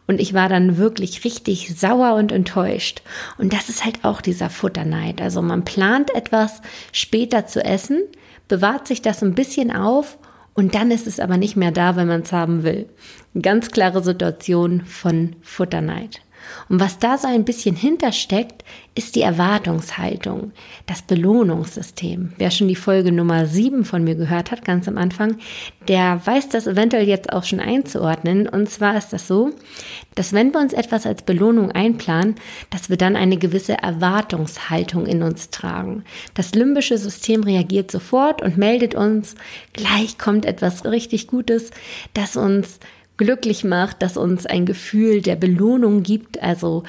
Und 0.07 0.21
ich 0.21 0.35
war 0.35 0.49
dann 0.49 0.77
wirklich 0.77 1.23
richtig 1.23 1.79
sauer 1.79 2.13
und 2.13 2.31
enttäuscht. 2.31 3.01
Und 3.39 3.53
das 3.53 3.69
ist 3.69 3.83
halt 3.83 4.05
auch 4.05 4.21
dieser 4.21 4.51
Futterneid. 4.51 5.19
Also 5.19 5.41
man 5.41 5.65
plant 5.65 6.13
etwas 6.13 6.61
später 6.91 7.47
zu 7.47 7.65
essen, 7.65 8.03
bewahrt 8.47 8.87
sich 8.87 9.01
das 9.01 9.23
ein 9.23 9.33
bisschen 9.33 9.75
auf 9.75 10.19
und 10.53 10.75
dann 10.75 10.91
ist 10.91 11.07
es 11.07 11.19
aber 11.19 11.37
nicht 11.37 11.55
mehr 11.55 11.71
da, 11.71 11.95
wenn 11.95 12.07
man 12.07 12.21
es 12.21 12.31
haben 12.31 12.61
will. 12.61 12.87
Ganz 13.41 13.71
klare 13.71 14.03
Situation 14.03 14.81
von 14.85 15.35
Futterneid. 15.41 16.21
Und 16.69 16.79
was 16.79 16.99
da 16.99 17.17
so 17.17 17.27
ein 17.27 17.45
bisschen 17.45 17.75
hintersteckt, 17.75 18.63
ist 18.95 19.15
die 19.15 19.21
Erwartungshaltung, 19.21 20.53
das 20.85 21.01
Belohnungssystem. 21.01 22.31
Wer 22.37 22.49
schon 22.49 22.69
die 22.69 22.75
Folge 22.75 23.11
Nummer 23.11 23.45
7 23.45 23.83
von 23.83 24.03
mir 24.03 24.15
gehört 24.15 24.51
hat, 24.51 24.63
ganz 24.63 24.87
am 24.87 24.97
Anfang, 24.97 25.37
der 25.89 26.21
weiß 26.25 26.49
das 26.49 26.65
eventuell 26.65 27.07
jetzt 27.07 27.33
auch 27.33 27.43
schon 27.43 27.59
einzuordnen. 27.59 28.47
Und 28.47 28.69
zwar 28.69 28.97
ist 28.97 29.11
das 29.11 29.27
so, 29.27 29.51
dass 30.15 30.31
wenn 30.31 30.53
wir 30.53 30.61
uns 30.61 30.71
etwas 30.71 31.05
als 31.05 31.23
Belohnung 31.23 31.71
einplanen, 31.71 32.35
dass 32.69 32.89
wir 32.89 32.97
dann 32.97 33.17
eine 33.17 33.37
gewisse 33.37 33.77
Erwartungshaltung 33.77 35.05
in 35.05 35.23
uns 35.23 35.49
tragen. 35.49 36.05
Das 36.33 36.55
limbische 36.55 36.97
System 36.97 37.43
reagiert 37.43 37.91
sofort 37.91 38.41
und 38.41 38.57
meldet 38.57 38.95
uns, 38.95 39.35
gleich 39.73 40.17
kommt 40.17 40.45
etwas 40.45 40.85
richtig 40.85 41.27
Gutes, 41.27 41.71
das 42.13 42.37
uns 42.37 42.79
glücklich 43.17 43.63
macht, 43.63 44.01
das 44.01 44.17
uns 44.17 44.45
ein 44.45 44.65
Gefühl 44.65 45.21
der 45.21 45.35
Belohnung 45.35 46.03
gibt, 46.03 46.41
also 46.41 46.83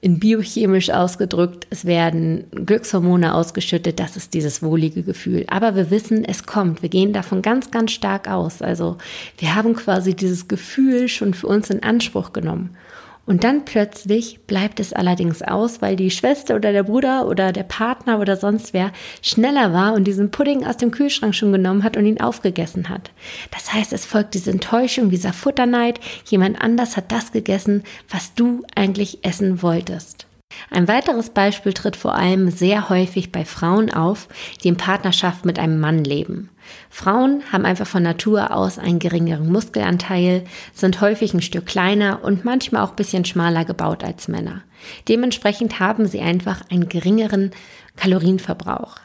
in 0.00 0.18
biochemisch 0.18 0.90
ausgedrückt, 0.90 1.66
es 1.70 1.84
werden 1.84 2.44
Glückshormone 2.50 3.34
ausgeschüttet, 3.34 3.98
das 3.98 4.16
ist 4.16 4.34
dieses 4.34 4.62
wohlige 4.62 5.02
Gefühl. 5.02 5.44
Aber 5.48 5.74
wir 5.74 5.90
wissen, 5.90 6.24
es 6.24 6.44
kommt. 6.44 6.82
Wir 6.82 6.88
gehen 6.88 7.12
davon 7.12 7.42
ganz, 7.42 7.70
ganz 7.70 7.92
stark 7.92 8.28
aus. 8.28 8.62
Also 8.62 8.98
wir 9.38 9.54
haben 9.54 9.74
quasi 9.74 10.14
dieses 10.14 10.48
Gefühl 10.48 11.08
schon 11.08 11.34
für 11.34 11.46
uns 11.46 11.70
in 11.70 11.82
Anspruch 11.82 12.32
genommen. 12.32 12.76
Und 13.26 13.42
dann 13.42 13.64
plötzlich 13.64 14.38
bleibt 14.46 14.78
es 14.78 14.92
allerdings 14.92 15.42
aus, 15.42 15.82
weil 15.82 15.96
die 15.96 16.12
Schwester 16.12 16.54
oder 16.54 16.72
der 16.72 16.84
Bruder 16.84 17.26
oder 17.26 17.52
der 17.52 17.64
Partner 17.64 18.20
oder 18.20 18.36
sonst 18.36 18.72
wer 18.72 18.92
schneller 19.20 19.72
war 19.72 19.94
und 19.94 20.04
diesen 20.04 20.30
Pudding 20.30 20.64
aus 20.64 20.76
dem 20.76 20.92
Kühlschrank 20.92 21.34
schon 21.34 21.50
genommen 21.50 21.82
hat 21.82 21.96
und 21.96 22.06
ihn 22.06 22.20
aufgegessen 22.20 22.88
hat. 22.88 23.10
Das 23.50 23.72
heißt, 23.72 23.92
es 23.92 24.06
folgt 24.06 24.34
diese 24.34 24.52
Enttäuschung, 24.52 25.10
dieser 25.10 25.32
Futterneid. 25.32 25.98
Jemand 26.26 26.60
anders 26.62 26.96
hat 26.96 27.10
das 27.10 27.32
gegessen, 27.32 27.82
was 28.08 28.32
du 28.34 28.62
eigentlich 28.76 29.24
essen 29.24 29.60
wolltest. 29.60 30.26
Ein 30.70 30.88
weiteres 30.88 31.30
Beispiel 31.30 31.72
tritt 31.72 31.96
vor 31.96 32.14
allem 32.14 32.50
sehr 32.50 32.88
häufig 32.88 33.32
bei 33.32 33.44
Frauen 33.44 33.92
auf, 33.92 34.28
die 34.62 34.68
in 34.68 34.76
Partnerschaft 34.76 35.44
mit 35.44 35.58
einem 35.58 35.80
Mann 35.80 36.04
leben. 36.04 36.50
Frauen 36.90 37.42
haben 37.52 37.64
einfach 37.64 37.86
von 37.86 38.02
Natur 38.02 38.50
aus 38.50 38.78
einen 38.78 38.98
geringeren 38.98 39.50
Muskelanteil, 39.50 40.44
sind 40.74 41.00
häufig 41.00 41.34
ein 41.34 41.42
Stück 41.42 41.66
kleiner 41.66 42.24
und 42.24 42.44
manchmal 42.44 42.82
auch 42.82 42.90
ein 42.90 42.96
bisschen 42.96 43.24
schmaler 43.24 43.64
gebaut 43.64 44.02
als 44.02 44.28
Männer. 44.28 44.62
Dementsprechend 45.08 45.78
haben 45.80 46.06
sie 46.06 46.20
einfach 46.20 46.62
einen 46.70 46.88
geringeren 46.88 47.52
Kalorienverbrauch. 47.96 48.96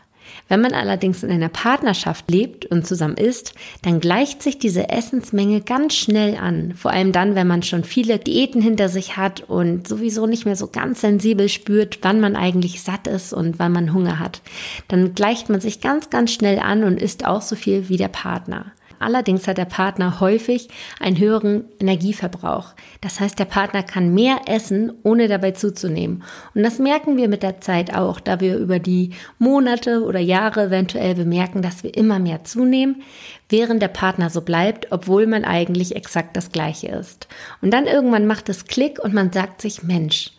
Wenn 0.52 0.60
man 0.60 0.74
allerdings 0.74 1.24
in 1.24 1.32
einer 1.32 1.48
Partnerschaft 1.48 2.30
lebt 2.30 2.66
und 2.66 2.86
zusammen 2.86 3.16
isst, 3.16 3.54
dann 3.84 4.02
gleicht 4.02 4.44
sich 4.44 4.60
diese 4.60 4.90
Essensmenge 4.90 5.62
ganz 5.62 5.94
schnell 5.94 6.36
an. 6.36 6.74
Vor 6.76 6.92
allem 6.92 7.14
dann, 7.14 7.36
wenn 7.36 7.48
man 7.48 7.64
schon 7.64 7.86
viele 7.86 8.20
Diäten 8.20 8.62
hinter 8.62 8.90
sich 8.90 9.16
hat 9.16 9.46
und 9.48 9.88
sowieso 9.88 10.28
nicht 10.28 10.44
mehr 10.44 10.58
so 10.58 10.68
ganz 10.68 11.00
sensibel 11.00 11.48
spürt, 11.48 12.00
wann 12.02 12.20
man 12.20 12.36
eigentlich 12.36 12.82
satt 12.82 13.08
ist 13.08 13.32
und 13.32 13.60
wann 13.60 13.72
man 13.72 13.94
Hunger 13.94 14.20
hat. 14.20 14.42
Dann 14.90 15.16
gleicht 15.16 15.50
man 15.50 15.62
sich 15.62 15.80
ganz, 15.80 16.10
ganz 16.10 16.34
schnell 16.34 16.60
an 16.60 16.84
und 16.84 17.02
isst 17.02 17.26
auch 17.26 17.42
so 17.42 17.56
viel 17.56 17.88
wie 17.88 17.96
der 17.96 18.10
Partner. 18.10 18.74
Allerdings 19.02 19.48
hat 19.48 19.58
der 19.58 19.66
Partner 19.66 20.20
häufig 20.20 20.70
einen 21.00 21.18
höheren 21.18 21.66
Energieverbrauch. 21.80 22.74
Das 23.02 23.20
heißt, 23.20 23.40
der 23.40 23.46
Partner 23.46 23.84
kann 23.84 24.14
mehr 24.14 24.42
essen, 24.46 24.94
ohne 25.04 25.28
dabei 25.28 25.52
zuzunehmen. 25.52 26.24
Und 26.54 26.64
das 26.64 26.80
merken 26.80 27.18
wir 27.18 27.28
mit 27.28 27.44
der 27.44 27.62
Zeit 27.62 27.94
auch, 27.94 28.20
da 28.20 28.40
wir 28.40 28.58
über 28.58 28.80
die 28.80 29.12
Monate 29.40 30.04
oder 30.04 30.20
Jahre 30.20 30.66
eventuell 30.66 31.16
bemerken, 31.16 31.62
dass 31.62 31.84
wir 31.84 31.96
immer 31.96 32.20
mehr 32.20 32.44
zunehmen, 32.44 33.02
während 33.50 33.82
der 33.82 33.88
Partner 33.88 34.30
so 34.30 34.42
bleibt, 34.42 34.92
obwohl 34.92 35.28
man 35.28 35.46
eigentlich 35.46 35.96
exakt 35.96 36.38
das 36.38 36.52
gleiche 36.52 36.88
ist. 36.88 37.28
Und 37.62 37.72
dann 37.72 37.88
irgendwann 37.88 38.28
macht 38.28 38.50
es 38.50 38.66
Klick 38.66 39.00
und 39.00 39.14
man 39.14 39.32
sagt 39.32 39.62
sich, 39.62 39.84
Mensch, 39.84 40.32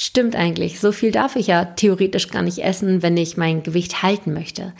Stimmt 0.00 0.36
eigentlich, 0.36 0.78
so 0.78 0.92
viel 0.92 1.10
darf 1.10 1.34
ich 1.34 1.48
ja 1.48 1.64
theoretisch 1.64 2.28
gar 2.28 2.42
nicht 2.42 2.60
essen, 2.60 3.02
wenn 3.02 3.16
ich 3.16 3.36
mein 3.36 3.64
Gewicht 3.64 4.00
halten 4.00 4.32
möchte. 4.32 4.72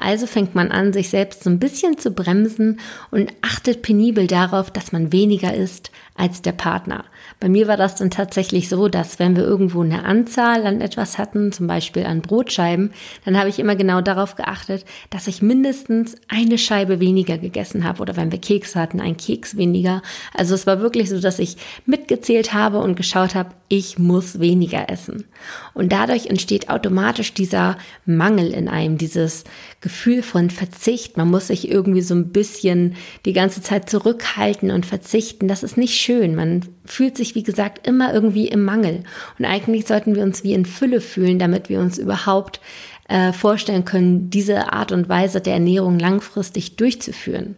Also 0.00 0.28
fängt 0.28 0.54
man 0.54 0.70
an, 0.70 0.92
sich 0.92 1.08
selbst 1.08 1.42
so 1.42 1.50
ein 1.50 1.58
bisschen 1.58 1.98
zu 1.98 2.12
bremsen 2.12 2.78
und 3.10 3.32
achtet 3.42 3.82
penibel 3.82 4.28
darauf, 4.28 4.70
dass 4.70 4.92
man 4.92 5.10
weniger 5.10 5.52
isst 5.52 5.90
als 6.14 6.40
der 6.42 6.52
Partner. 6.52 7.04
Bei 7.40 7.48
mir 7.48 7.66
war 7.66 7.76
das 7.76 7.96
dann 7.96 8.12
tatsächlich 8.12 8.68
so, 8.68 8.86
dass 8.86 9.18
wenn 9.18 9.34
wir 9.34 9.42
irgendwo 9.42 9.82
eine 9.82 10.04
Anzahl 10.04 10.64
an 10.64 10.80
etwas 10.80 11.18
hatten, 11.18 11.50
zum 11.50 11.66
Beispiel 11.66 12.06
an 12.06 12.22
Brotscheiben, 12.22 12.92
dann 13.24 13.36
habe 13.36 13.48
ich 13.48 13.58
immer 13.58 13.74
genau 13.74 14.00
darauf 14.02 14.36
geachtet, 14.36 14.84
dass 15.10 15.26
ich 15.26 15.42
mindestens 15.42 16.14
eine 16.28 16.58
Scheibe 16.58 17.00
weniger 17.00 17.38
gegessen 17.38 17.82
habe 17.82 18.02
oder 18.02 18.14
wenn 18.14 18.30
wir 18.30 18.40
Keks 18.40 18.76
hatten, 18.76 19.00
ein 19.00 19.16
Keks 19.16 19.56
weniger. 19.56 20.00
Also 20.32 20.54
es 20.54 20.68
war 20.68 20.78
wirklich 20.80 21.10
so, 21.10 21.18
dass 21.18 21.40
ich 21.40 21.56
mitgezählt 21.86 22.54
habe 22.54 22.78
und 22.78 22.94
geschaut 22.94 23.34
habe, 23.34 23.50
ich 23.72 24.00
muss 24.00 24.40
weniger 24.40 24.90
essen. 24.90 25.26
Und 25.74 25.92
dadurch 25.92 26.26
entsteht 26.26 26.68
automatisch 26.68 27.32
dieser 27.34 27.78
Mangel 28.04 28.50
in 28.50 28.68
einem, 28.68 28.98
dieses 28.98 29.44
Gefühl 29.80 30.24
von 30.24 30.50
Verzicht. 30.50 31.16
Man 31.16 31.30
muss 31.30 31.46
sich 31.46 31.70
irgendwie 31.70 32.02
so 32.02 32.16
ein 32.16 32.30
bisschen 32.30 32.96
die 33.24 33.32
ganze 33.32 33.62
Zeit 33.62 33.88
zurückhalten 33.88 34.72
und 34.72 34.86
verzichten. 34.86 35.46
Das 35.46 35.62
ist 35.62 35.76
nicht 35.76 35.94
schön. 35.94 36.34
Man 36.34 36.64
fühlt 36.84 37.16
sich, 37.16 37.36
wie 37.36 37.44
gesagt, 37.44 37.86
immer 37.86 38.12
irgendwie 38.12 38.48
im 38.48 38.64
Mangel. 38.64 39.04
Und 39.38 39.44
eigentlich 39.44 39.86
sollten 39.86 40.16
wir 40.16 40.24
uns 40.24 40.42
wie 40.42 40.52
in 40.52 40.66
Fülle 40.66 41.00
fühlen, 41.00 41.38
damit 41.38 41.68
wir 41.68 41.78
uns 41.78 41.96
überhaupt 41.96 42.60
äh, 43.08 43.32
vorstellen 43.32 43.84
können, 43.84 44.30
diese 44.30 44.72
Art 44.72 44.90
und 44.90 45.08
Weise 45.08 45.40
der 45.40 45.54
Ernährung 45.54 46.00
langfristig 46.00 46.74
durchzuführen. 46.74 47.54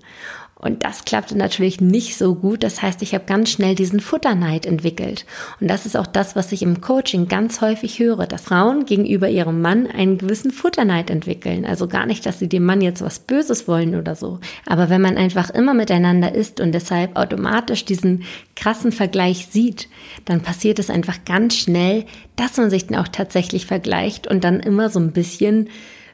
Und 0.62 0.84
das 0.84 1.04
klappte 1.04 1.36
natürlich 1.36 1.80
nicht 1.80 2.16
so 2.16 2.36
gut. 2.36 2.62
Das 2.62 2.80
heißt, 2.80 3.02
ich 3.02 3.14
habe 3.14 3.24
ganz 3.26 3.50
schnell 3.50 3.74
diesen 3.74 3.98
Futterneid 3.98 4.64
entwickelt. 4.64 5.26
Und 5.60 5.68
das 5.68 5.86
ist 5.86 5.96
auch 5.96 6.06
das, 6.06 6.36
was 6.36 6.52
ich 6.52 6.62
im 6.62 6.80
Coaching 6.80 7.26
ganz 7.26 7.60
häufig 7.60 7.98
höre, 7.98 8.28
dass 8.28 8.42
Frauen 8.42 8.86
gegenüber 8.86 9.28
ihrem 9.28 9.60
Mann 9.60 9.88
einen 9.88 10.18
gewissen 10.18 10.52
Futterneid 10.52 11.10
entwickeln. 11.10 11.66
Also 11.66 11.88
gar 11.88 12.06
nicht, 12.06 12.24
dass 12.24 12.38
sie 12.38 12.48
dem 12.48 12.64
Mann 12.64 12.80
jetzt 12.80 13.02
was 13.02 13.18
Böses 13.18 13.66
wollen 13.66 13.96
oder 13.96 14.14
so. 14.14 14.38
Aber 14.64 14.88
wenn 14.88 15.02
man 15.02 15.16
einfach 15.16 15.50
immer 15.50 15.74
miteinander 15.74 16.32
ist 16.32 16.60
und 16.60 16.70
deshalb 16.70 17.16
automatisch 17.16 17.84
diesen 17.84 18.22
krassen 18.54 18.92
Vergleich 18.92 19.48
sieht, 19.50 19.88
dann 20.26 20.42
passiert 20.42 20.78
es 20.78 20.90
einfach 20.90 21.24
ganz 21.24 21.56
schnell, 21.56 22.04
dass 22.36 22.56
man 22.56 22.70
sich 22.70 22.86
dann 22.86 23.00
auch 23.00 23.08
tatsächlich 23.08 23.66
vergleicht 23.66 24.28
und 24.28 24.44
dann 24.44 24.60
immer 24.60 24.90
so 24.90 25.00
ein 25.00 25.10
bisschen 25.10 25.70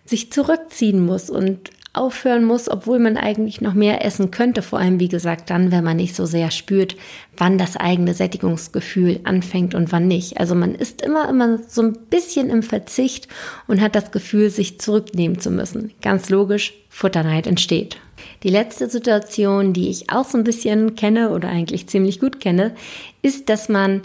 sich 0.07 0.33
zurückziehen 0.33 1.05
muss 1.05 1.29
und 1.29 1.71
aufhören 1.93 2.45
muss, 2.45 2.69
obwohl 2.69 2.99
man 2.99 3.17
eigentlich 3.17 3.61
noch 3.61 3.75
mehr 3.75 4.05
essen 4.05 4.31
könnte. 4.31 4.63
Vor 4.63 4.79
allem, 4.79 5.01
wie 5.01 5.09
gesagt, 5.09 5.51
dann, 5.51 5.73
wenn 5.73 5.85
man 5.85 5.97
nicht 5.97 6.15
so 6.15 6.27
sehr 6.27 6.51
spürt, 6.51 6.97
wann 7.37 7.59
das 7.59 7.77
eigene 7.77 8.15
Sättigungsgefühl 8.15 9.21
anfängt 9.25 9.75
und 9.75 9.91
wann 9.91 10.07
nicht. 10.07 10.39
Also 10.39 10.55
man 10.55 10.75
ist 10.75 11.03
immer, 11.03 11.29
immer 11.29 11.59
so 11.67 11.83
ein 11.83 11.99
bisschen 12.11 12.51
im 12.51 12.63
Verzicht 12.63 13.29
und 13.67 13.81
hat 13.81 13.95
das 13.95 14.11
Gefühl, 14.11 14.51
sich 14.51 14.81
zurücknehmen 14.81 15.41
zu 15.41 15.51
müssen. 15.51 15.93
Ganz 16.03 16.31
logisch, 16.31 16.75
Futterneid 16.89 17.47
entsteht. 17.47 17.97
Die 18.43 18.51
letzte 18.51 18.89
Situation, 18.89 19.73
die 19.73 19.89
ich 19.89 20.11
auch 20.11 20.25
so 20.25 20.39
ein 20.39 20.45
bisschen 20.45 20.95
kenne 20.95 21.31
oder 21.31 21.49
eigentlich 21.49 21.89
ziemlich 21.89 22.21
gut 22.21 22.41
kenne, 22.41 22.75
ist, 23.23 23.49
dass 23.49 23.69
man 23.69 24.03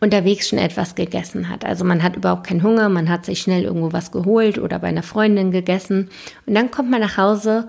unterwegs 0.00 0.48
schon 0.48 0.58
etwas 0.58 0.94
gegessen 0.94 1.48
hat. 1.48 1.64
Also 1.64 1.84
man 1.84 2.02
hat 2.02 2.16
überhaupt 2.16 2.46
keinen 2.46 2.62
Hunger, 2.62 2.88
man 2.88 3.08
hat 3.08 3.24
sich 3.24 3.40
schnell 3.40 3.64
irgendwo 3.64 3.92
was 3.92 4.12
geholt 4.12 4.58
oder 4.58 4.78
bei 4.78 4.88
einer 4.88 5.02
Freundin 5.02 5.50
gegessen 5.50 6.10
und 6.46 6.54
dann 6.54 6.70
kommt 6.70 6.90
man 6.90 7.00
nach 7.00 7.16
Hause 7.16 7.68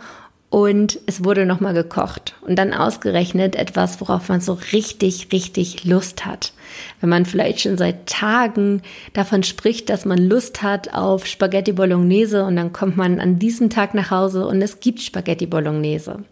und 0.50 1.00
es 1.08 1.26
wurde 1.26 1.46
nochmal 1.46 1.74
gekocht 1.74 2.36
und 2.42 2.58
dann 2.58 2.74
ausgerechnet 2.74 3.56
etwas, 3.56 4.00
worauf 4.00 4.30
man 4.30 4.40
so 4.40 4.54
richtig, 4.72 5.30
richtig 5.34 5.84
Lust 5.84 6.26
hat. 6.26 6.54
Wenn 7.02 7.10
man 7.10 7.26
vielleicht 7.26 7.62
schon 7.62 7.78
seit 7.78 8.08
Tagen 8.08 8.82
davon 9.14 9.44
spricht, 9.44 9.90
dass 9.90 10.06
man 10.06 10.18
Lust 10.18 10.64
hat 10.64 10.94
auf 10.94 11.26
Spaghetti 11.26 11.74
Bolognese 11.74 12.46
und 12.46 12.56
dann 12.56 12.72
kommt 12.72 12.96
man 12.96 13.20
an 13.20 13.40
diesem 13.40 13.70
Tag 13.70 13.94
nach 13.94 14.10
Hause 14.10 14.48
und 14.48 14.62
es 14.62 14.80
gibt 14.80 15.02
Spaghetti 15.02 15.48
Bolognese. 15.48 16.24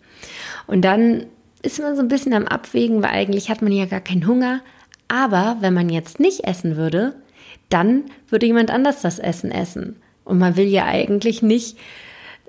Und 0.66 0.84
dann 0.84 1.26
ist 1.62 1.80
man 1.80 1.96
so 1.96 2.02
ein 2.02 2.08
bisschen 2.08 2.34
am 2.34 2.48
Abwägen, 2.48 3.02
weil 3.02 3.10
eigentlich 3.10 3.50
hat 3.50 3.62
man 3.62 3.72
ja 3.72 3.86
gar 3.86 4.02
keinen 4.02 4.28
Hunger, 4.28 4.62
aber 5.08 5.58
wenn 5.62 5.74
man 5.74 5.90
jetzt 5.90 6.20
nicht 6.20 6.44
essen 6.46 6.78
würde, 6.78 7.16
dann 7.70 8.04
würde 8.30 8.46
jemand 8.46 8.72
anders 8.72 9.02
das 9.02 9.20
Essen 9.20 9.52
essen. 9.52 9.98
Und 10.24 10.40
man 10.40 10.56
will 10.56 10.68
ja 10.68 10.86
eigentlich 10.86 11.42
nicht 11.42 11.78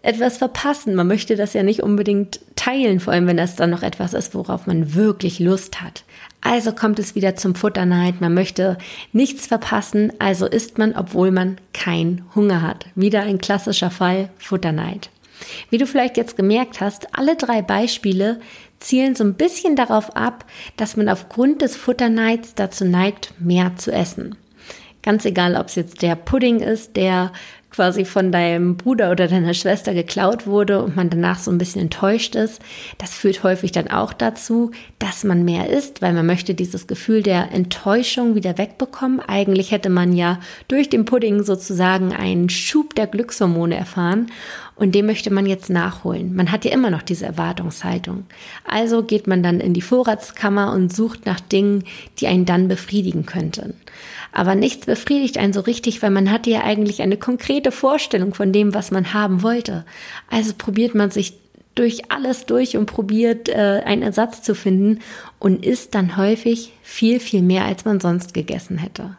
etwas 0.02 0.38
verpassen. 0.38 0.94
Man 0.94 1.08
möchte 1.08 1.36
das 1.36 1.52
ja 1.52 1.62
nicht 1.62 1.82
unbedingt 1.82 2.40
teilen, 2.54 3.00
vor 3.00 3.12
allem 3.12 3.26
wenn 3.26 3.36
das 3.36 3.56
dann 3.56 3.70
noch 3.70 3.82
etwas 3.82 4.14
ist, 4.14 4.34
worauf 4.34 4.66
man 4.66 4.94
wirklich 4.94 5.40
Lust 5.40 5.82
hat. 5.82 6.04
Also 6.40 6.72
kommt 6.72 6.98
es 6.98 7.14
wieder 7.14 7.34
zum 7.34 7.54
Futterneid. 7.54 8.20
Man 8.20 8.32
möchte 8.32 8.78
nichts 9.12 9.46
verpassen, 9.46 10.12
also 10.20 10.46
isst 10.46 10.78
man, 10.78 10.94
obwohl 10.94 11.32
man 11.32 11.56
keinen 11.72 12.24
Hunger 12.34 12.62
hat. 12.62 12.86
Wieder 12.94 13.22
ein 13.22 13.38
klassischer 13.38 13.90
Fall 13.90 14.28
Futterneid. 14.38 15.10
Wie 15.70 15.78
du 15.78 15.86
vielleicht 15.86 16.16
jetzt 16.16 16.36
gemerkt 16.36 16.80
hast, 16.80 17.18
alle 17.18 17.36
drei 17.36 17.62
Beispiele 17.62 18.40
zielen 18.80 19.14
so 19.14 19.24
ein 19.24 19.34
bisschen 19.34 19.76
darauf 19.76 20.16
ab, 20.16 20.44
dass 20.76 20.96
man 20.96 21.08
aufgrund 21.08 21.62
des 21.62 21.76
Futterneids 21.76 22.54
dazu 22.54 22.84
neigt, 22.84 23.32
mehr 23.38 23.76
zu 23.76 23.92
essen. 23.92 24.36
Ganz 25.02 25.24
egal, 25.24 25.56
ob 25.56 25.68
es 25.68 25.76
jetzt 25.76 26.02
der 26.02 26.16
Pudding 26.16 26.60
ist, 26.60 26.96
der 26.96 27.32
quasi 27.76 28.06
von 28.06 28.32
deinem 28.32 28.78
Bruder 28.78 29.10
oder 29.10 29.28
deiner 29.28 29.52
Schwester 29.52 29.92
geklaut 29.92 30.46
wurde 30.46 30.82
und 30.82 30.96
man 30.96 31.10
danach 31.10 31.38
so 31.38 31.50
ein 31.50 31.58
bisschen 31.58 31.82
enttäuscht 31.82 32.34
ist. 32.34 32.62
Das 32.96 33.14
führt 33.14 33.42
häufig 33.42 33.70
dann 33.70 33.88
auch 33.88 34.14
dazu, 34.14 34.70
dass 34.98 35.24
man 35.24 35.44
mehr 35.44 35.68
isst, 35.68 36.00
weil 36.00 36.14
man 36.14 36.24
möchte 36.24 36.54
dieses 36.54 36.86
Gefühl 36.86 37.22
der 37.22 37.52
Enttäuschung 37.52 38.34
wieder 38.34 38.56
wegbekommen. 38.56 39.20
Eigentlich 39.20 39.72
hätte 39.72 39.90
man 39.90 40.14
ja 40.14 40.40
durch 40.68 40.88
den 40.88 41.04
Pudding 41.04 41.42
sozusagen 41.42 42.14
einen 42.14 42.48
Schub 42.48 42.94
der 42.94 43.06
Glückshormone 43.06 43.76
erfahren 43.76 44.28
und 44.76 44.94
den 44.94 45.06
möchte 45.06 45.32
man 45.32 45.46
jetzt 45.46 45.70
nachholen. 45.70 46.36
Man 46.36 46.52
hat 46.52 46.66
ja 46.66 46.70
immer 46.70 46.90
noch 46.90 47.02
diese 47.02 47.24
Erwartungshaltung. 47.24 48.24
Also 48.64 49.02
geht 49.02 49.26
man 49.26 49.42
dann 49.42 49.58
in 49.58 49.72
die 49.72 49.80
Vorratskammer 49.80 50.72
und 50.72 50.94
sucht 50.94 51.24
nach 51.24 51.40
Dingen, 51.40 51.84
die 52.18 52.26
einen 52.26 52.44
dann 52.44 52.68
befriedigen 52.68 53.24
könnten. 53.24 53.74
Aber 54.32 54.54
nichts 54.54 54.84
befriedigt 54.84 55.38
einen 55.38 55.54
so 55.54 55.60
richtig, 55.60 56.02
weil 56.02 56.10
man 56.10 56.30
hatte 56.30 56.50
ja 56.50 56.62
eigentlich 56.62 57.00
eine 57.00 57.16
konkrete 57.16 57.72
Vorstellung 57.72 58.34
von 58.34 58.52
dem, 58.52 58.74
was 58.74 58.90
man 58.90 59.14
haben 59.14 59.42
wollte. 59.42 59.86
Also 60.30 60.52
probiert 60.56 60.94
man 60.94 61.10
sich 61.10 61.38
durch 61.74 62.10
alles 62.10 62.44
durch 62.44 62.76
und 62.76 62.86
probiert 62.86 63.48
äh, 63.48 63.82
einen 63.84 64.02
Ersatz 64.02 64.42
zu 64.42 64.54
finden 64.54 65.00
und 65.38 65.64
isst 65.64 65.94
dann 65.94 66.18
häufig 66.18 66.72
viel, 66.82 67.18
viel 67.18 67.42
mehr, 67.42 67.64
als 67.64 67.86
man 67.86 67.98
sonst 67.98 68.34
gegessen 68.34 68.76
hätte. 68.76 69.16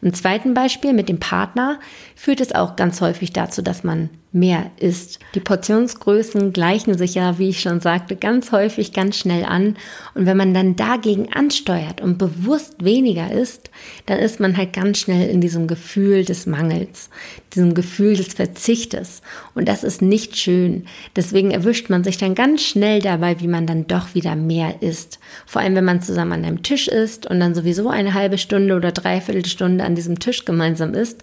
Im 0.00 0.14
zweiten 0.14 0.54
Beispiel 0.54 0.92
mit 0.92 1.08
dem 1.08 1.20
Partner 1.20 1.78
führt 2.14 2.40
es 2.40 2.54
auch 2.54 2.76
ganz 2.76 3.00
häufig 3.00 3.32
dazu, 3.32 3.62
dass 3.62 3.84
man 3.84 4.10
mehr 4.30 4.70
isst. 4.78 5.20
Die 5.34 5.40
Portionsgrößen 5.40 6.52
gleichen 6.52 6.98
sich 6.98 7.14
ja, 7.14 7.38
wie 7.38 7.48
ich 7.48 7.60
schon 7.60 7.80
sagte, 7.80 8.14
ganz 8.14 8.52
häufig 8.52 8.92
ganz 8.92 9.16
schnell 9.16 9.44
an. 9.44 9.76
Und 10.14 10.26
wenn 10.26 10.36
man 10.36 10.52
dann 10.52 10.76
dagegen 10.76 11.32
ansteuert 11.32 12.02
und 12.02 12.18
bewusst 12.18 12.84
weniger 12.84 13.32
isst, 13.32 13.70
dann 14.04 14.18
ist 14.18 14.38
man 14.38 14.56
halt 14.56 14.74
ganz 14.74 14.98
schnell 14.98 15.30
in 15.30 15.40
diesem 15.40 15.66
Gefühl 15.66 16.26
des 16.26 16.44
Mangels, 16.44 17.08
diesem 17.54 17.72
Gefühl 17.72 18.16
des 18.16 18.34
Verzichtes. 18.34 19.22
Und 19.54 19.66
das 19.66 19.82
ist 19.82 20.02
nicht 20.02 20.36
schön. 20.36 20.84
Deswegen 21.16 21.50
erwischt 21.50 21.88
man 21.88 22.04
sich 22.04 22.18
dann 22.18 22.34
ganz 22.34 22.62
schnell 22.62 23.00
dabei, 23.00 23.40
wie 23.40 23.48
man 23.48 23.66
dann 23.66 23.86
doch 23.86 24.14
wieder 24.14 24.36
mehr 24.36 24.82
isst. 24.82 25.20
Vor 25.46 25.62
allem, 25.62 25.74
wenn 25.74 25.86
man 25.86 26.02
zusammen 26.02 26.32
an 26.32 26.44
einem 26.44 26.62
Tisch 26.62 26.88
isst 26.88 27.26
und 27.26 27.40
dann 27.40 27.54
sowieso 27.54 27.88
eine 27.88 28.12
halbe 28.12 28.36
Stunde 28.36 28.76
oder 28.76 28.92
dreiviertel 28.92 29.46
Stunde 29.46 29.84
an 29.84 29.94
diesem 29.94 30.18
Tisch 30.18 30.44
gemeinsam 30.44 30.92
isst 30.92 31.22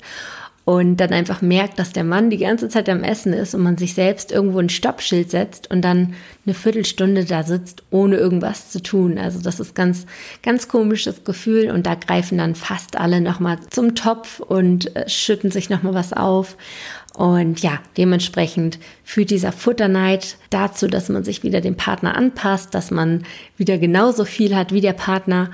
und 0.65 0.97
dann 0.97 1.13
einfach 1.13 1.43
merkt, 1.43 1.77
dass 1.77 1.93
der 1.93 2.03
Mann 2.03 2.31
die 2.31 2.39
ganze 2.39 2.69
Zeit 2.69 2.89
am 2.89 3.03
Essen 3.03 3.33
ist 3.33 3.53
und 3.53 3.61
man 3.61 3.77
sich 3.77 3.93
selbst 3.93 4.31
irgendwo 4.31 4.57
ein 4.57 4.69
Stoppschild 4.69 5.29
setzt 5.29 5.69
und 5.69 5.83
dann 5.83 6.15
eine 6.43 6.55
Viertelstunde 6.55 7.23
da 7.23 7.43
sitzt, 7.43 7.83
ohne 7.91 8.17
irgendwas 8.17 8.71
zu 8.71 8.81
tun. 8.81 9.19
Also 9.19 9.39
das 9.39 9.59
ist 9.59 9.75
ganz, 9.75 10.07
ganz 10.41 10.67
komisches 10.67 11.23
Gefühl 11.23 11.69
und 11.69 11.85
da 11.85 11.93
greifen 11.93 12.39
dann 12.39 12.55
fast 12.55 12.97
alle 12.97 13.21
nochmal 13.21 13.59
zum 13.69 13.93
Topf 13.93 14.39
und 14.39 14.95
äh, 14.95 15.07
schütten 15.07 15.51
sich 15.51 15.69
nochmal 15.69 15.93
was 15.93 16.13
auf. 16.13 16.57
Und 17.13 17.61
ja, 17.61 17.79
dementsprechend 17.95 18.79
führt 19.03 19.29
dieser 19.29 19.51
Futterneid 19.51 20.35
dazu, 20.49 20.87
dass 20.87 21.09
man 21.09 21.23
sich 21.23 21.43
wieder 21.43 21.61
dem 21.61 21.77
Partner 21.77 22.17
anpasst, 22.17 22.73
dass 22.73 22.89
man 22.89 23.23
wieder 23.55 23.77
genauso 23.77 24.25
viel 24.25 24.55
hat 24.55 24.73
wie 24.73 24.81
der 24.81 24.93
Partner. 24.93 25.51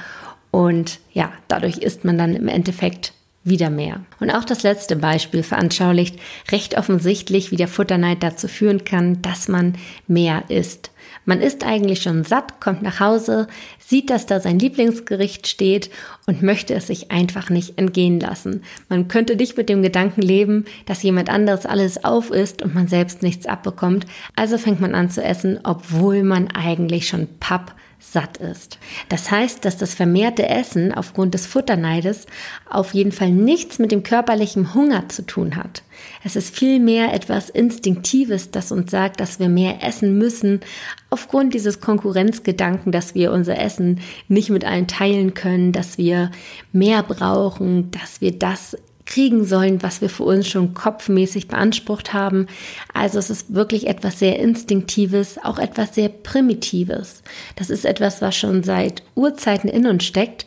Und 0.51 0.99
ja, 1.11 1.33
dadurch 1.49 1.77
ist 1.79 2.05
man 2.05 2.17
dann 2.17 2.33
im 2.33 2.47
Endeffekt 2.47 3.13
wieder 3.43 3.69
mehr. 3.69 4.01
Und 4.19 4.29
auch 4.29 4.43
das 4.43 4.63
letzte 4.63 4.95
Beispiel 4.95 5.43
veranschaulicht 5.43 6.19
recht 6.51 6.77
offensichtlich, 6.77 7.51
wie 7.51 7.55
der 7.55 7.67
Futterneid 7.67 8.21
dazu 8.21 8.47
führen 8.47 8.83
kann, 8.83 9.21
dass 9.21 9.47
man 9.47 9.75
mehr 10.07 10.43
isst. 10.49 10.91
Man 11.25 11.41
ist 11.41 11.63
eigentlich 11.63 12.01
schon 12.01 12.23
satt, 12.23 12.59
kommt 12.59 12.81
nach 12.81 12.99
Hause, 12.99 13.47
sieht, 13.79 14.09
dass 14.09 14.25
da 14.25 14.39
sein 14.39 14.59
Lieblingsgericht 14.59 15.47
steht 15.47 15.89
und 16.25 16.41
möchte 16.41 16.73
es 16.73 16.87
sich 16.87 17.11
einfach 17.11 17.49
nicht 17.49 17.77
entgehen 17.77 18.19
lassen. 18.19 18.63
Man 18.89 19.07
könnte 19.07 19.35
nicht 19.35 19.57
mit 19.57 19.69
dem 19.69 19.83
Gedanken 19.83 20.21
leben, 20.21 20.65
dass 20.85 21.03
jemand 21.03 21.29
anderes 21.29 21.65
alles 21.65 22.03
auf 22.03 22.31
isst 22.31 22.61
und 22.61 22.73
man 22.73 22.87
selbst 22.87 23.21
nichts 23.21 23.45
abbekommt. 23.45 24.05
Also 24.35 24.57
fängt 24.57 24.81
man 24.81 24.95
an 24.95 25.09
zu 25.09 25.23
essen, 25.23 25.59
obwohl 25.63 26.23
man 26.23 26.47
eigentlich 26.49 27.07
schon 27.07 27.27
papp 27.39 27.75
satt 28.01 28.37
ist. 28.37 28.79
Das 29.09 29.29
heißt, 29.29 29.63
dass 29.63 29.77
das 29.77 29.93
vermehrte 29.93 30.49
Essen 30.49 30.91
aufgrund 30.91 31.33
des 31.35 31.45
Futterneides 31.45 32.25
auf 32.67 32.93
jeden 32.93 33.11
Fall 33.11 33.29
nichts 33.29 33.77
mit 33.77 33.91
dem 33.91 34.01
körperlichen 34.03 34.73
Hunger 34.73 35.07
zu 35.07 35.25
tun 35.25 35.55
hat. 35.55 35.83
Es 36.23 36.35
ist 36.35 36.55
vielmehr 36.55 37.13
etwas 37.13 37.49
Instinktives, 37.49 38.51
das 38.51 38.71
uns 38.71 38.91
sagt, 38.91 39.19
dass 39.19 39.39
wir 39.39 39.49
mehr 39.49 39.83
essen 39.83 40.17
müssen, 40.17 40.61
aufgrund 41.09 41.53
dieses 41.53 41.81
Konkurrenzgedanken, 41.81 42.91
dass 42.91 43.15
wir 43.15 43.31
unser 43.31 43.59
Essen 43.59 43.99
nicht 44.27 44.49
mit 44.49 44.65
allen 44.65 44.87
teilen 44.87 45.33
können, 45.33 45.71
dass 45.71 45.97
wir 45.97 46.31
mehr 46.71 47.03
brauchen, 47.03 47.91
dass 47.91 48.21
wir 48.21 48.31
das 48.31 48.77
kriegen 49.05 49.43
sollen, 49.43 49.83
was 49.83 49.99
wir 49.99 50.09
für 50.09 50.23
uns 50.23 50.47
schon 50.47 50.73
kopfmäßig 50.73 51.49
beansprucht 51.49 52.13
haben. 52.13 52.47
Also 52.93 53.19
es 53.19 53.29
ist 53.29 53.53
wirklich 53.53 53.87
etwas 53.87 54.19
sehr 54.19 54.39
Instinktives, 54.39 55.37
auch 55.43 55.59
etwas 55.59 55.95
sehr 55.95 56.07
Primitives. 56.07 57.21
Das 57.57 57.69
ist 57.69 57.83
etwas, 57.83 58.21
was 58.21 58.37
schon 58.37 58.63
seit 58.63 59.03
Urzeiten 59.15 59.69
in 59.69 59.85
uns 59.85 60.05
steckt 60.05 60.45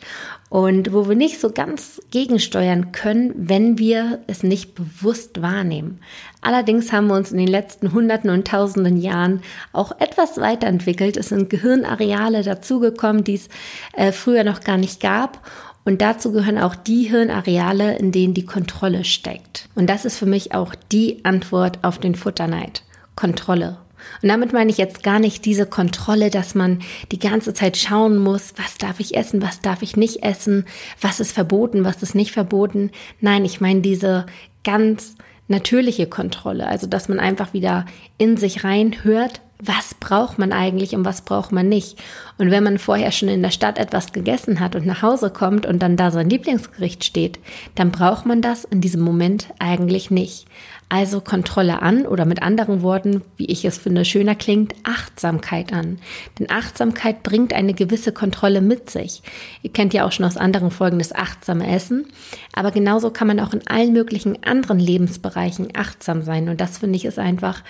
und 0.55 0.93
wo 0.93 1.09
wir 1.09 1.17
nicht 1.17 1.41
so 1.41 1.51
ganz 1.51 2.01
gegensteuern 2.11 2.93
können, 2.93 3.33
wenn 3.35 3.77
wir 3.77 4.19
es 4.27 4.41
nicht 4.41 4.73
bewusst 4.73 5.41
wahrnehmen. 5.41 5.99
Allerdings 6.39 6.93
haben 6.93 7.07
wir 7.07 7.15
uns 7.15 7.33
in 7.33 7.39
den 7.39 7.49
letzten 7.49 7.91
Hunderten 7.91 8.29
und 8.29 8.47
Tausenden 8.47 8.95
Jahren 8.95 9.41
auch 9.73 9.99
etwas 9.99 10.37
weiterentwickelt. 10.37 11.17
Es 11.17 11.27
sind 11.27 11.49
Gehirnareale 11.49 12.41
dazugekommen, 12.41 13.25
die 13.25 13.33
es 13.33 13.49
äh, 13.97 14.13
früher 14.13 14.45
noch 14.45 14.61
gar 14.61 14.77
nicht 14.77 15.01
gab. 15.01 15.45
Und 15.83 16.01
dazu 16.01 16.31
gehören 16.31 16.57
auch 16.57 16.75
die 16.75 17.03
Hirnareale, 17.03 17.97
in 17.97 18.13
denen 18.13 18.33
die 18.33 18.45
Kontrolle 18.45 19.03
steckt. 19.03 19.67
Und 19.75 19.89
das 19.89 20.05
ist 20.05 20.17
für 20.17 20.25
mich 20.25 20.53
auch 20.53 20.73
die 20.89 21.19
Antwort 21.25 21.79
auf 21.81 21.99
den 21.99 22.15
Futterneid. 22.15 22.83
Kontrolle. 23.17 23.77
Und 24.21 24.29
damit 24.29 24.53
meine 24.53 24.71
ich 24.71 24.77
jetzt 24.77 25.03
gar 25.03 25.19
nicht 25.19 25.45
diese 25.45 25.65
Kontrolle, 25.65 26.29
dass 26.29 26.55
man 26.55 26.81
die 27.11 27.19
ganze 27.19 27.53
Zeit 27.53 27.77
schauen 27.77 28.17
muss, 28.17 28.53
was 28.57 28.77
darf 28.77 28.99
ich 28.99 29.15
essen, 29.15 29.41
was 29.41 29.61
darf 29.61 29.81
ich 29.81 29.97
nicht 29.97 30.23
essen, 30.23 30.65
was 31.01 31.19
ist 31.19 31.31
verboten, 31.31 31.83
was 31.83 32.01
ist 32.03 32.15
nicht 32.15 32.31
verboten. 32.31 32.91
Nein, 33.21 33.45
ich 33.45 33.61
meine 33.61 33.81
diese 33.81 34.25
ganz 34.63 35.15
natürliche 35.47 36.07
Kontrolle, 36.07 36.67
also 36.67 36.87
dass 36.87 37.07
man 37.07 37.19
einfach 37.19 37.53
wieder 37.53 37.85
in 38.17 38.35
sich 38.37 38.63
reinhört, 38.63 39.41
was 39.59 39.93
braucht 39.93 40.37
man 40.37 40.51
eigentlich 40.51 40.95
und 40.95 41.05
was 41.05 41.21
braucht 41.21 41.51
man 41.51 41.69
nicht. 41.69 41.97
Und 42.37 42.51
wenn 42.51 42.63
man 42.63 42.77
vorher 42.77 43.11
schon 43.11 43.29
in 43.29 43.41
der 43.41 43.51
Stadt 43.51 43.77
etwas 43.77 44.11
gegessen 44.11 44.59
hat 44.59 44.75
und 44.75 44.85
nach 44.85 45.01
Hause 45.01 45.29
kommt 45.29 45.65
und 45.65 45.81
dann 45.81 45.95
da 45.95 46.11
sein 46.11 46.29
Lieblingsgericht 46.29 47.05
steht, 47.05 47.39
dann 47.75 47.91
braucht 47.91 48.25
man 48.25 48.41
das 48.41 48.65
in 48.65 48.81
diesem 48.81 49.01
Moment 49.01 49.47
eigentlich 49.59 50.11
nicht. 50.11 50.45
Also 50.87 51.19
Kontrolle 51.19 51.81
an 51.81 52.05
oder 52.05 52.25
mit 52.25 52.43
anderen 52.43 52.83
Worten, 52.83 53.23
wie 53.37 53.47
ich 53.47 53.65
es 53.65 53.79
finde, 53.79 54.05
schöner 54.05 54.35
klingt, 54.35 54.75
Achtsamkeit 54.83 55.73
an. 55.73 55.97
Denn 56.37 56.49
Achtsamkeit 56.51 57.23
bringt 57.23 57.53
eine 57.53 57.73
gewisse 57.73 58.11
Kontrolle 58.11 58.61
mit 58.61 58.91
sich. 58.91 59.23
Ihr 59.63 59.73
kennt 59.73 59.95
ja 59.95 60.05
auch 60.05 60.11
schon 60.11 60.25
aus 60.25 60.37
anderen 60.37 60.69
Folgen 60.69 60.99
das 60.99 61.11
achtsame 61.11 61.67
Essen. 61.67 62.05
Aber 62.53 62.69
genauso 62.69 63.09
kann 63.09 63.27
man 63.27 63.39
auch 63.39 63.53
in 63.53 63.65
allen 63.67 63.93
möglichen 63.93 64.43
anderen 64.43 64.79
Lebensbereichen 64.79 65.69
achtsam 65.75 66.21
sein. 66.21 66.49
Und 66.49 66.61
das 66.61 66.77
finde 66.77 66.97
ich 66.97 67.05
ist 67.05 67.17
einfach 67.17 67.63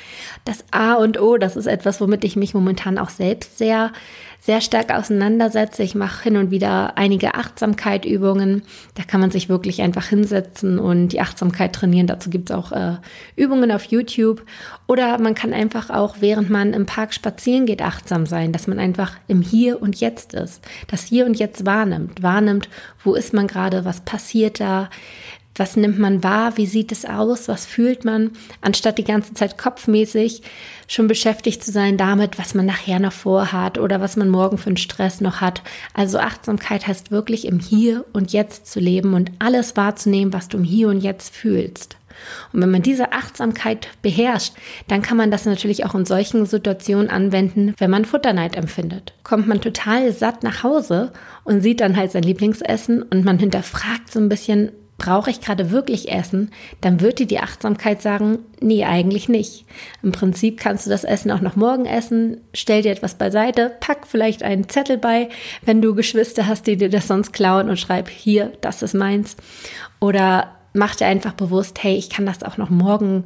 das 0.43 0.65
A 0.71 0.95
und 0.95 1.19
O. 1.19 1.37
Das 1.37 1.55
ist 1.55 1.67
etwas, 1.67 2.01
womit 2.01 2.25
ich 2.25 2.35
mich 2.35 2.53
momentan 2.53 2.97
auch 2.97 3.09
selbst 3.09 3.57
sehr 3.57 3.93
sehr 4.39 4.61
stark 4.61 4.91
auseinandersetze. 4.91 5.83
Ich 5.83 5.95
mache 5.95 6.23
hin 6.23 6.37
und 6.37 6.51
wieder 6.51 6.97
einige 6.97 7.35
Achtsamkeitübungen. 7.35 8.63
Da 8.93 9.03
kann 9.03 9.19
man 9.19 9.31
sich 9.31 9.49
wirklich 9.49 9.81
einfach 9.81 10.05
hinsetzen 10.07 10.77
und 10.79 11.09
die 11.09 11.21
Achtsamkeit 11.21 11.73
trainieren. 11.73 12.07
Dazu 12.07 12.29
gibt 12.29 12.49
es 12.49 12.55
auch 12.55 12.71
äh, 12.71 12.97
Übungen 13.35 13.71
auf 13.71 13.85
YouTube. 13.85 14.43
Oder 14.87 15.17
man 15.19 15.33
kann 15.33 15.53
einfach 15.53 15.89
auch, 15.89 16.17
während 16.19 16.49
man 16.49 16.73
im 16.73 16.85
Park 16.85 17.13
spazieren 17.13 17.65
geht, 17.65 17.81
achtsam 17.81 18.25
sein, 18.25 18.51
dass 18.51 18.67
man 18.67 18.77
einfach 18.79 19.13
im 19.27 19.41
Hier 19.41 19.81
und 19.81 19.99
Jetzt 19.99 20.33
ist, 20.33 20.63
das 20.87 21.05
Hier 21.05 21.25
und 21.25 21.39
Jetzt 21.39 21.65
wahrnimmt, 21.65 22.21
wahrnimmt, 22.21 22.69
wo 23.03 23.15
ist 23.15 23.33
man 23.33 23.47
gerade, 23.47 23.85
was 23.85 24.01
passiert 24.01 24.59
da, 24.59 24.89
was 25.55 25.77
nimmt 25.77 25.99
man 25.99 26.23
wahr? 26.23 26.57
Wie 26.57 26.65
sieht 26.65 26.91
es 26.91 27.05
aus? 27.05 27.47
Was 27.47 27.65
fühlt 27.65 28.05
man? 28.05 28.31
Anstatt 28.61 28.97
die 28.97 29.03
ganze 29.03 29.33
Zeit 29.33 29.57
kopfmäßig 29.57 30.41
schon 30.87 31.07
beschäftigt 31.07 31.63
zu 31.63 31.71
sein 31.71 31.97
damit, 31.97 32.37
was 32.37 32.53
man 32.53 32.65
nachher 32.65 32.99
noch 32.99 33.13
vorhat 33.13 33.77
oder 33.77 34.01
was 34.01 34.17
man 34.17 34.29
morgen 34.29 34.57
für 34.57 34.67
einen 34.67 34.77
Stress 34.77 35.21
noch 35.21 35.41
hat. 35.41 35.61
Also 35.93 36.19
Achtsamkeit 36.19 36.87
heißt 36.87 37.11
wirklich 37.11 37.45
im 37.45 37.59
Hier 37.59 38.05
und 38.13 38.33
Jetzt 38.33 38.67
zu 38.67 38.79
leben 38.79 39.13
und 39.13 39.31
alles 39.39 39.75
wahrzunehmen, 39.77 40.33
was 40.33 40.47
du 40.47 40.57
im 40.57 40.63
Hier 40.63 40.89
und 40.89 40.99
Jetzt 40.99 41.33
fühlst. 41.33 41.97
Und 42.53 42.61
wenn 42.61 42.71
man 42.71 42.81
diese 42.81 43.11
Achtsamkeit 43.11 43.89
beherrscht, 44.01 44.53
dann 44.87 45.01
kann 45.01 45.17
man 45.17 45.31
das 45.31 45.45
natürlich 45.45 45.85
auch 45.85 45.95
in 45.95 46.05
solchen 46.05 46.45
Situationen 46.45 47.09
anwenden, 47.09 47.73
wenn 47.77 47.89
man 47.89 48.05
Futterneid 48.05 48.55
empfindet. 48.55 49.13
Kommt 49.23 49.47
man 49.47 49.61
total 49.61 50.11
satt 50.11 50.43
nach 50.43 50.63
Hause 50.63 51.11
und 51.43 51.61
sieht 51.61 51.81
dann 51.81 51.97
halt 51.97 52.11
sein 52.11 52.23
Lieblingsessen 52.23 53.03
und 53.03 53.25
man 53.25 53.39
hinterfragt 53.39 54.11
so 54.11 54.19
ein 54.19 54.29
bisschen, 54.29 54.71
brauche 54.97 55.29
ich 55.29 55.41
gerade 55.41 55.71
wirklich 55.71 56.11
Essen, 56.11 56.51
dann 56.81 57.01
wird 57.01 57.19
dir 57.19 57.27
die 57.27 57.39
Achtsamkeit 57.39 58.01
sagen, 58.01 58.39
nee, 58.61 58.85
eigentlich 58.85 59.27
nicht. 59.27 59.65
Im 60.01 60.11
Prinzip 60.11 60.59
kannst 60.59 60.85
du 60.85 60.89
das 60.89 61.03
Essen 61.03 61.31
auch 61.31 61.41
noch 61.41 61.55
morgen 61.55 61.85
essen, 61.85 62.41
stell 62.53 62.81
dir 62.81 62.91
etwas 62.91 63.15
beiseite, 63.15 63.73
pack 63.81 64.07
vielleicht 64.07 64.43
einen 64.43 64.69
Zettel 64.69 64.97
bei, 64.97 65.29
wenn 65.65 65.81
du 65.81 65.95
Geschwister 65.95 66.47
hast, 66.47 66.65
die 66.67 66.77
dir 66.77 66.89
das 66.89 67.07
sonst 67.07 67.33
klauen 67.33 67.69
und 67.69 67.77
schreib 67.77 68.09
hier, 68.09 68.53
das 68.61 68.81
ist 68.81 68.93
meins. 68.93 69.35
Oder 69.99 70.54
mach 70.75 70.95
dir 70.95 71.07
einfach 71.07 71.33
bewusst, 71.33 71.81
hey, 71.83 71.95
ich 71.95 72.09
kann 72.09 72.25
das 72.25 72.43
auch 72.43 72.57
noch 72.57 72.69
morgen 72.69 73.25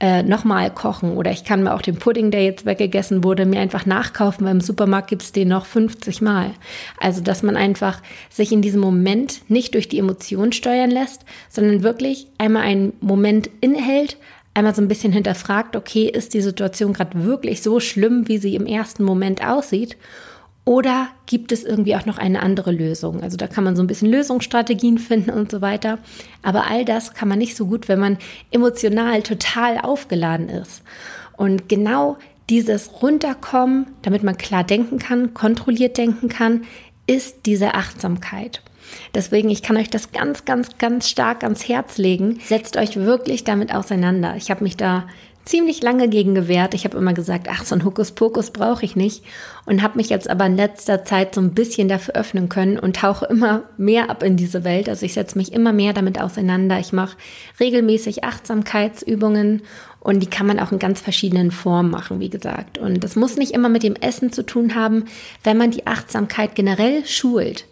äh, 0.00 0.22
nochmal 0.22 0.70
kochen 0.70 1.16
oder 1.16 1.30
ich 1.30 1.44
kann 1.44 1.62
mir 1.62 1.74
auch 1.74 1.80
den 1.80 1.96
Pudding, 1.96 2.30
der 2.30 2.44
jetzt 2.44 2.66
weggegessen 2.66 3.24
wurde, 3.24 3.46
mir 3.46 3.60
einfach 3.60 3.86
nachkaufen, 3.86 4.44
weil 4.44 4.52
im 4.52 4.60
Supermarkt 4.60 5.08
gibt's 5.08 5.32
den 5.32 5.48
noch 5.48 5.64
50 5.66 6.20
Mal. 6.20 6.50
Also, 7.00 7.22
dass 7.22 7.42
man 7.42 7.56
einfach 7.56 8.02
sich 8.28 8.52
in 8.52 8.62
diesem 8.62 8.80
Moment 8.80 9.50
nicht 9.50 9.74
durch 9.74 9.88
die 9.88 9.98
Emotionen 9.98 10.52
steuern 10.52 10.90
lässt, 10.90 11.24
sondern 11.48 11.82
wirklich 11.82 12.26
einmal 12.38 12.62
einen 12.62 12.92
Moment 13.00 13.48
innehält, 13.60 14.18
einmal 14.52 14.74
so 14.74 14.82
ein 14.82 14.88
bisschen 14.88 15.12
hinterfragt, 15.12 15.76
okay, 15.76 16.08
ist 16.08 16.34
die 16.34 16.40
Situation 16.40 16.92
gerade 16.92 17.24
wirklich 17.24 17.62
so 17.62 17.80
schlimm, 17.80 18.28
wie 18.28 18.38
sie 18.38 18.54
im 18.54 18.66
ersten 18.66 19.04
Moment 19.04 19.46
aussieht? 19.46 19.96
Oder 20.66 21.06
gibt 21.26 21.52
es 21.52 21.62
irgendwie 21.62 21.94
auch 21.94 22.06
noch 22.06 22.18
eine 22.18 22.42
andere 22.42 22.72
Lösung? 22.72 23.22
Also 23.22 23.36
da 23.36 23.46
kann 23.46 23.62
man 23.62 23.76
so 23.76 23.84
ein 23.84 23.86
bisschen 23.86 24.10
Lösungsstrategien 24.10 24.98
finden 24.98 25.30
und 25.30 25.48
so 25.48 25.60
weiter. 25.60 26.00
Aber 26.42 26.68
all 26.68 26.84
das 26.84 27.14
kann 27.14 27.28
man 27.28 27.38
nicht 27.38 27.56
so 27.56 27.66
gut, 27.66 27.86
wenn 27.86 28.00
man 28.00 28.18
emotional 28.50 29.22
total 29.22 29.78
aufgeladen 29.78 30.48
ist. 30.48 30.82
Und 31.36 31.68
genau 31.68 32.16
dieses 32.50 33.00
Runterkommen, 33.00 33.86
damit 34.02 34.24
man 34.24 34.38
klar 34.38 34.64
denken 34.64 34.98
kann, 34.98 35.34
kontrolliert 35.34 35.98
denken 35.98 36.28
kann, 36.28 36.64
ist 37.06 37.46
diese 37.46 37.74
Achtsamkeit. 37.74 38.60
Deswegen, 39.14 39.50
ich 39.50 39.62
kann 39.62 39.76
euch 39.76 39.90
das 39.90 40.10
ganz, 40.10 40.44
ganz, 40.44 40.78
ganz 40.78 41.08
stark 41.08 41.44
ans 41.44 41.68
Herz 41.68 41.96
legen. 41.96 42.40
Setzt 42.44 42.76
euch 42.76 42.96
wirklich 42.96 43.44
damit 43.44 43.72
auseinander. 43.72 44.34
Ich 44.36 44.50
habe 44.50 44.64
mich 44.64 44.76
da 44.76 45.06
ziemlich 45.46 45.80
lange 45.80 46.08
gegen 46.08 46.34
gewehrt. 46.34 46.74
Ich 46.74 46.84
habe 46.84 46.98
immer 46.98 47.14
gesagt, 47.14 47.46
ach, 47.48 47.64
so 47.64 47.74
ein 47.74 47.84
Hokuspokus 47.84 48.50
brauche 48.50 48.84
ich 48.84 48.96
nicht 48.96 49.24
und 49.64 49.82
habe 49.82 49.96
mich 49.96 50.10
jetzt 50.10 50.28
aber 50.28 50.44
in 50.44 50.56
letzter 50.56 51.04
Zeit 51.04 51.34
so 51.34 51.40
ein 51.40 51.54
bisschen 51.54 51.88
dafür 51.88 52.16
öffnen 52.16 52.48
können 52.48 52.78
und 52.78 52.96
tauche 52.96 53.26
immer 53.26 53.62
mehr 53.78 54.10
ab 54.10 54.22
in 54.22 54.36
diese 54.36 54.64
Welt. 54.64 54.88
Also 54.88 55.06
ich 55.06 55.14
setze 55.14 55.38
mich 55.38 55.52
immer 55.52 55.72
mehr 55.72 55.92
damit 55.92 56.20
auseinander. 56.20 56.78
Ich 56.80 56.92
mache 56.92 57.16
regelmäßig 57.60 58.24
Achtsamkeitsübungen 58.24 59.62
und 60.00 60.20
die 60.20 60.30
kann 60.30 60.46
man 60.46 60.60
auch 60.60 60.72
in 60.72 60.78
ganz 60.78 61.00
verschiedenen 61.00 61.50
Formen 61.50 61.90
machen, 61.90 62.20
wie 62.20 62.30
gesagt. 62.30 62.78
Und 62.78 63.02
das 63.02 63.16
muss 63.16 63.36
nicht 63.36 63.52
immer 63.52 63.68
mit 63.68 63.82
dem 63.82 63.96
Essen 63.96 64.32
zu 64.32 64.44
tun 64.44 64.74
haben, 64.74 65.04
wenn 65.44 65.56
man 65.56 65.70
die 65.70 65.86
Achtsamkeit 65.86 66.54
generell 66.54 67.06
schult 67.06 67.64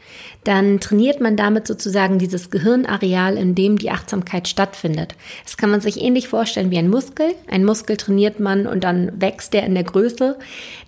dann 0.44 0.78
trainiert 0.78 1.20
man 1.20 1.36
damit 1.36 1.66
sozusagen 1.66 2.18
dieses 2.18 2.50
Gehirnareal, 2.50 3.36
in 3.36 3.54
dem 3.54 3.78
die 3.78 3.90
Achtsamkeit 3.90 4.46
stattfindet. 4.46 5.14
Das 5.42 5.56
kann 5.56 5.70
man 5.70 5.80
sich 5.80 6.00
ähnlich 6.00 6.28
vorstellen 6.28 6.70
wie 6.70 6.78
ein 6.78 6.90
Muskel. 6.90 7.34
Ein 7.50 7.64
Muskel 7.64 7.96
trainiert 7.96 8.40
man 8.40 8.66
und 8.66 8.84
dann 8.84 9.12
wächst 9.20 9.54
der 9.54 9.64
in 9.64 9.74
der 9.74 9.84
Größe. 9.84 10.36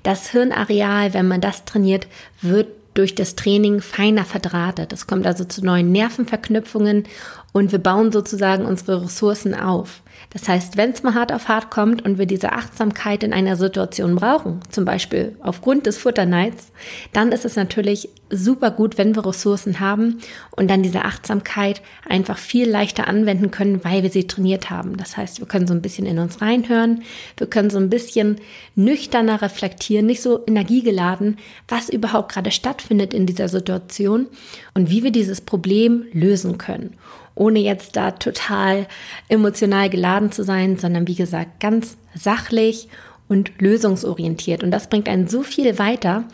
Das 0.02 0.30
Hirnareal, 0.30 1.14
wenn 1.14 1.26
man 1.26 1.40
das 1.40 1.64
trainiert, 1.64 2.06
wird 2.42 2.68
durch 2.98 3.14
das 3.14 3.36
Training 3.36 3.80
feiner 3.80 4.24
verdrahtet. 4.24 4.92
Es 4.92 5.06
kommt 5.06 5.26
also 5.26 5.44
zu 5.44 5.64
neuen 5.64 5.92
Nervenverknüpfungen 5.92 7.04
und 7.52 7.72
wir 7.72 7.78
bauen 7.78 8.12
sozusagen 8.12 8.66
unsere 8.66 9.04
Ressourcen 9.04 9.54
auf. 9.54 10.02
Das 10.30 10.48
heißt, 10.48 10.76
wenn 10.76 10.90
es 10.90 11.02
mal 11.02 11.14
hart 11.14 11.32
auf 11.32 11.48
hart 11.48 11.70
kommt 11.70 12.04
und 12.04 12.18
wir 12.18 12.26
diese 12.26 12.52
Achtsamkeit 12.52 13.22
in 13.22 13.32
einer 13.32 13.56
Situation 13.56 14.16
brauchen, 14.16 14.60
zum 14.70 14.84
Beispiel 14.84 15.36
aufgrund 15.40 15.86
des 15.86 15.98
Futterneids, 15.98 16.72
dann 17.12 17.32
ist 17.32 17.44
es 17.44 17.56
natürlich 17.56 18.08
super 18.28 18.70
gut, 18.70 18.98
wenn 18.98 19.14
wir 19.14 19.24
Ressourcen 19.24 19.80
haben 19.80 20.18
und 20.50 20.68
dann 20.68 20.82
diese 20.82 21.04
Achtsamkeit 21.04 21.80
einfach 22.06 22.38
viel 22.38 22.68
leichter 22.68 23.08
anwenden 23.08 23.50
können, 23.50 23.84
weil 23.84 24.02
wir 24.02 24.10
sie 24.10 24.26
trainiert 24.26 24.68
haben. 24.68 24.96
Das 24.96 25.16
heißt, 25.16 25.38
wir 25.38 25.46
können 25.46 25.66
so 25.66 25.74
ein 25.74 25.82
bisschen 25.82 26.06
in 26.06 26.18
uns 26.18 26.40
reinhören, 26.42 27.02
wir 27.36 27.46
können 27.46 27.70
so 27.70 27.78
ein 27.78 27.88
bisschen 27.88 28.36
nüchterner 28.74 29.42
reflektieren, 29.42 30.06
nicht 30.06 30.22
so 30.22 30.44
energiegeladen, 30.46 31.38
was 31.68 31.88
überhaupt 31.88 32.32
gerade 32.32 32.50
stattfindet 32.50 32.85
in 32.90 33.26
dieser 33.26 33.48
Situation 33.48 34.26
und 34.74 34.90
wie 34.90 35.02
wir 35.02 35.10
dieses 35.10 35.40
Problem 35.40 36.04
lösen 36.12 36.58
können 36.58 36.96
ohne 37.36 37.60
jetzt 37.60 37.96
da 37.96 38.10
total 38.10 38.88
emotional 39.28 39.88
geladen 39.90 40.32
zu 40.32 40.42
sein, 40.42 40.78
sondern 40.78 41.06
wie 41.06 41.14
gesagt 41.14 41.60
ganz 41.60 41.96
sachlich 42.14 42.88
und 43.28 43.60
lösungsorientiert. 43.60 44.64
Und 44.64 44.70
das 44.70 44.88
bringt 44.88 45.08
einen 45.08 45.28
so 45.28 45.42
viel 45.42 45.78
weiter. 45.78 46.24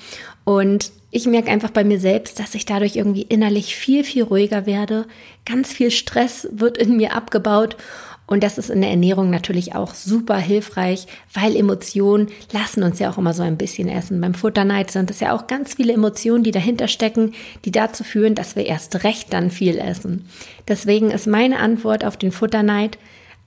Und 0.44 0.92
ich 1.10 1.26
merke 1.26 1.50
einfach 1.50 1.70
bei 1.70 1.84
mir 1.84 2.00
selbst, 2.00 2.38
dass 2.38 2.54
ich 2.54 2.64
dadurch 2.64 2.96
irgendwie 2.96 3.22
innerlich 3.22 3.76
viel, 3.76 4.04
viel 4.04 4.22
ruhiger 4.22 4.64
werde. 4.64 5.06
Ganz 5.44 5.72
viel 5.72 5.90
Stress 5.90 6.48
wird 6.52 6.78
in 6.78 6.96
mir 6.96 7.14
abgebaut 7.14 7.76
und 8.32 8.42
das 8.42 8.56
ist 8.56 8.70
in 8.70 8.80
der 8.80 8.88
Ernährung 8.88 9.28
natürlich 9.28 9.74
auch 9.74 9.94
super 9.94 10.38
hilfreich, 10.38 11.06
weil 11.34 11.54
Emotionen 11.54 12.28
lassen 12.50 12.82
uns 12.82 12.98
ja 12.98 13.10
auch 13.10 13.18
immer 13.18 13.34
so 13.34 13.42
ein 13.42 13.58
bisschen 13.58 13.90
essen. 13.90 14.22
Beim 14.22 14.32
Futterneid 14.32 14.90
sind 14.90 15.10
es 15.10 15.20
ja 15.20 15.36
auch 15.36 15.48
ganz 15.48 15.74
viele 15.74 15.92
Emotionen, 15.92 16.42
die 16.42 16.50
dahinter 16.50 16.88
stecken, 16.88 17.34
die 17.66 17.72
dazu 17.72 18.04
führen, 18.04 18.34
dass 18.34 18.56
wir 18.56 18.64
erst 18.64 19.04
recht 19.04 19.34
dann 19.34 19.50
viel 19.50 19.76
essen. 19.76 20.30
Deswegen 20.66 21.10
ist 21.10 21.26
meine 21.26 21.58
Antwort 21.58 22.06
auf 22.06 22.16
den 22.16 22.32
Futterneid 22.32 22.96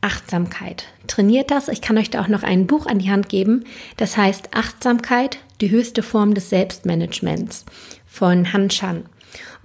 Achtsamkeit. 0.01 0.85
Trainiert 1.07 1.49
das. 1.49 1.67
Ich 1.67 1.81
kann 1.81 1.97
euch 1.97 2.11
da 2.11 2.21
auch 2.21 2.27
noch 2.27 2.43
ein 2.43 2.67
Buch 2.67 2.85
an 2.85 2.99
die 2.99 3.09
Hand 3.09 3.27
geben. 3.27 3.63
Das 3.97 4.17
heißt 4.17 4.49
Achtsamkeit, 4.53 5.39
die 5.61 5.71
höchste 5.71 6.03
Form 6.03 6.35
des 6.35 6.51
Selbstmanagements 6.51 7.65
von 8.05 8.53
Han 8.53 8.69
Chan. 8.69 9.05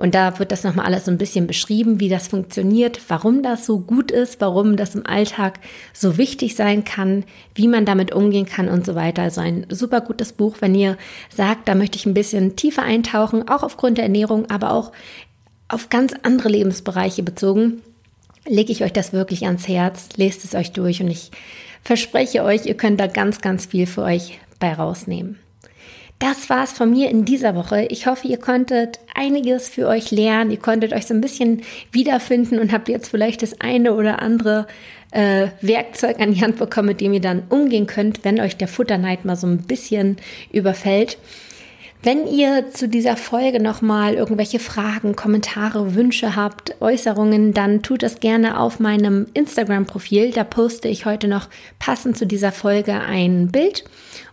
Und 0.00 0.14
da 0.14 0.38
wird 0.38 0.50
das 0.50 0.64
nochmal 0.64 0.86
alles 0.86 1.04
so 1.04 1.10
ein 1.10 1.18
bisschen 1.18 1.46
beschrieben, 1.46 2.00
wie 2.00 2.08
das 2.08 2.26
funktioniert, 2.26 3.02
warum 3.08 3.42
das 3.42 3.66
so 3.66 3.80
gut 3.80 4.10
ist, 4.10 4.40
warum 4.40 4.76
das 4.76 4.94
im 4.94 5.04
Alltag 5.04 5.60
so 5.92 6.16
wichtig 6.16 6.56
sein 6.56 6.84
kann, 6.84 7.24
wie 7.54 7.68
man 7.68 7.84
damit 7.84 8.10
umgehen 8.10 8.46
kann 8.46 8.70
und 8.70 8.86
so 8.86 8.94
weiter. 8.94 9.20
Also 9.20 9.42
ein 9.42 9.66
super 9.68 10.00
gutes 10.00 10.32
Buch, 10.32 10.56
wenn 10.60 10.74
ihr 10.74 10.96
sagt, 11.28 11.68
da 11.68 11.74
möchte 11.74 11.98
ich 11.98 12.06
ein 12.06 12.14
bisschen 12.14 12.56
tiefer 12.56 12.82
eintauchen, 12.82 13.46
auch 13.46 13.62
aufgrund 13.62 13.98
der 13.98 14.04
Ernährung, 14.04 14.48
aber 14.48 14.72
auch 14.72 14.90
auf 15.68 15.90
ganz 15.90 16.14
andere 16.22 16.48
Lebensbereiche 16.48 17.22
bezogen, 17.22 17.82
lege 18.46 18.72
ich 18.72 18.82
euch 18.82 18.94
das 18.94 19.12
wirklich 19.12 19.44
ans 19.44 19.68
Herz, 19.68 20.08
lest 20.16 20.46
es 20.46 20.54
euch 20.54 20.72
durch 20.72 21.02
und 21.02 21.08
ich 21.08 21.30
verspreche 21.82 22.42
euch, 22.42 22.64
ihr 22.64 22.74
könnt 22.74 23.00
da 23.00 23.06
ganz, 23.06 23.42
ganz 23.42 23.66
viel 23.66 23.86
für 23.86 24.04
euch 24.04 24.38
bei 24.60 24.72
rausnehmen. 24.72 25.38
Das 26.20 26.50
war's 26.50 26.72
von 26.72 26.90
mir 26.90 27.08
in 27.08 27.24
dieser 27.24 27.54
Woche. 27.54 27.86
Ich 27.88 28.06
hoffe, 28.06 28.28
ihr 28.28 28.36
konntet 28.36 29.00
einiges 29.14 29.70
für 29.70 29.88
euch 29.88 30.10
lernen. 30.10 30.50
Ihr 30.50 30.58
konntet 30.58 30.92
euch 30.92 31.06
so 31.06 31.14
ein 31.14 31.22
bisschen 31.22 31.62
wiederfinden 31.92 32.58
und 32.58 32.72
habt 32.72 32.90
jetzt 32.90 33.08
vielleicht 33.08 33.40
das 33.42 33.58
eine 33.62 33.94
oder 33.94 34.20
andere 34.20 34.66
äh, 35.12 35.48
Werkzeug 35.62 36.20
an 36.20 36.34
die 36.34 36.42
Hand 36.42 36.58
bekommen, 36.58 36.88
mit 36.88 37.00
dem 37.00 37.14
ihr 37.14 37.22
dann 37.22 37.44
umgehen 37.48 37.86
könnt, 37.86 38.22
wenn 38.22 38.38
euch 38.38 38.58
der 38.58 38.68
Futterneid 38.68 39.24
mal 39.24 39.34
so 39.34 39.46
ein 39.46 39.62
bisschen 39.62 40.18
überfällt. 40.52 41.16
Wenn 42.02 42.26
ihr 42.26 42.70
zu 42.70 42.88
dieser 42.88 43.16
Folge 43.16 43.62
nochmal 43.62 44.14
irgendwelche 44.14 44.58
Fragen, 44.58 45.16
Kommentare, 45.16 45.94
Wünsche 45.94 46.36
habt, 46.36 46.74
Äußerungen, 46.80 47.52
dann 47.52 47.82
tut 47.82 48.02
das 48.02 48.20
gerne 48.20 48.58
auf 48.58 48.78
meinem 48.78 49.26
Instagram-Profil. 49.32 50.32
Da 50.32 50.44
poste 50.44 50.88
ich 50.88 51.06
heute 51.06 51.28
noch 51.28 51.48
passend 51.78 52.16
zu 52.16 52.26
dieser 52.26 52.52
Folge 52.52 52.94
ein 52.94 53.48
Bild. 53.52 53.84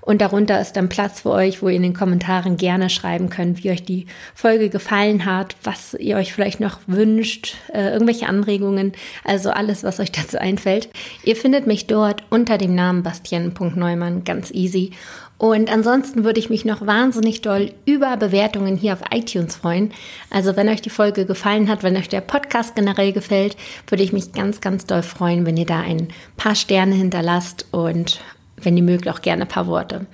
Und 0.08 0.22
darunter 0.22 0.62
ist 0.62 0.78
dann 0.78 0.88
Platz 0.88 1.20
für 1.20 1.32
euch, 1.32 1.62
wo 1.62 1.68
ihr 1.68 1.76
in 1.76 1.82
den 1.82 1.94
Kommentaren 1.94 2.56
gerne 2.56 2.90
schreiben 2.90 3.30
könnt, 3.30 3.66
wie 3.66 3.72
euch 3.72 3.84
die 3.84 4.06
Folge 4.34 4.70
gefallen 4.70 5.26
hat, 5.26 5.58
was 5.66 5.96
ihr 5.96 6.16
euch 6.16 6.32
vielleicht 6.32 6.62
noch 6.62 6.80
wünscht, 6.88 7.58
äh, 7.74 7.92
irgendwelche 7.92 8.30
Anregungen, 8.30 8.94
also 9.26 9.50
alles, 9.50 9.84
was 9.84 10.00
euch 10.00 10.14
dazu 10.14 10.40
einfällt. 10.40 10.88
Ihr 11.26 11.36
findet 11.36 11.68
mich 11.68 11.88
dort 11.88 12.24
unter 12.30 12.58
dem 12.58 12.74
Namen 12.74 13.04
Bastian.neumann, 13.04 14.24
ganz 14.24 14.50
easy. 14.52 14.92
Und 15.38 15.70
ansonsten 15.70 16.24
würde 16.24 16.40
ich 16.40 16.50
mich 16.50 16.64
noch 16.64 16.88
wahnsinnig 16.88 17.42
doll 17.42 17.74
über 17.86 18.16
Bewertungen 18.16 18.78
hier 18.78 18.94
auf 18.94 19.02
iTunes 19.12 19.58
freuen. 19.58 19.92
Also 20.30 20.56
wenn 20.56 20.70
euch 20.70 20.82
die 20.82 20.90
Folge 20.90 21.26
gefallen 21.26 21.68
hat, 21.68 21.84
wenn 21.84 21.98
euch 21.98 22.08
der 22.08 22.22
Podcast 22.22 22.76
generell 22.76 23.12
gefällt, 23.12 23.58
würde 23.90 24.06
ich 24.06 24.14
mich 24.14 24.32
ganz, 24.32 24.62
ganz 24.62 24.86
doll 24.86 25.04
freuen, 25.04 25.46
wenn 25.46 25.58
ihr 25.58 25.66
da 25.66 25.82
ein 25.82 26.08
paar 26.38 26.56
Sterne 26.56 26.96
hinterlasst 26.96 27.66
und 27.72 28.22
wenn 28.62 28.76
ihr 28.76 28.84
mögt, 28.84 29.08
auch 29.08 29.22
gerne 29.22 29.44
ein 29.44 29.48
paar 29.48 29.68
Worte. 29.68 30.06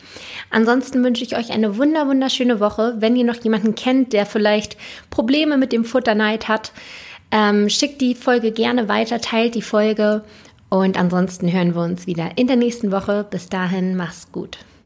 Ansonsten 0.50 1.04
wünsche 1.04 1.24
ich 1.24 1.36
euch 1.36 1.52
eine 1.52 1.78
wunder, 1.78 2.08
wunderschöne 2.08 2.60
Woche. 2.60 2.96
Wenn 3.00 3.16
ihr 3.16 3.26
noch 3.26 3.42
jemanden 3.42 3.76
kennt, 3.76 4.14
der 4.14 4.26
vielleicht 4.26 4.78
Probleme 5.10 5.58
mit 5.58 5.72
dem 5.72 5.86
Futterneid 5.86 6.48
hat, 6.48 6.72
ähm, 7.32 7.70
schickt 7.70 8.02
die 8.02 8.16
Folge 8.16 8.52
gerne 8.52 8.88
weiter, 8.88 9.20
teilt 9.22 9.56
die 9.56 9.62
Folge 9.62 10.24
und 10.70 10.98
ansonsten 11.00 11.52
hören 11.52 11.76
wir 11.76 11.82
uns 11.82 12.06
wieder 12.08 12.32
in 12.36 12.48
der 12.48 12.58
nächsten 12.58 12.92
Woche. 12.92 13.26
Bis 13.30 13.48
dahin, 13.48 13.96
mach's 13.96 14.32
gut. 14.32 14.58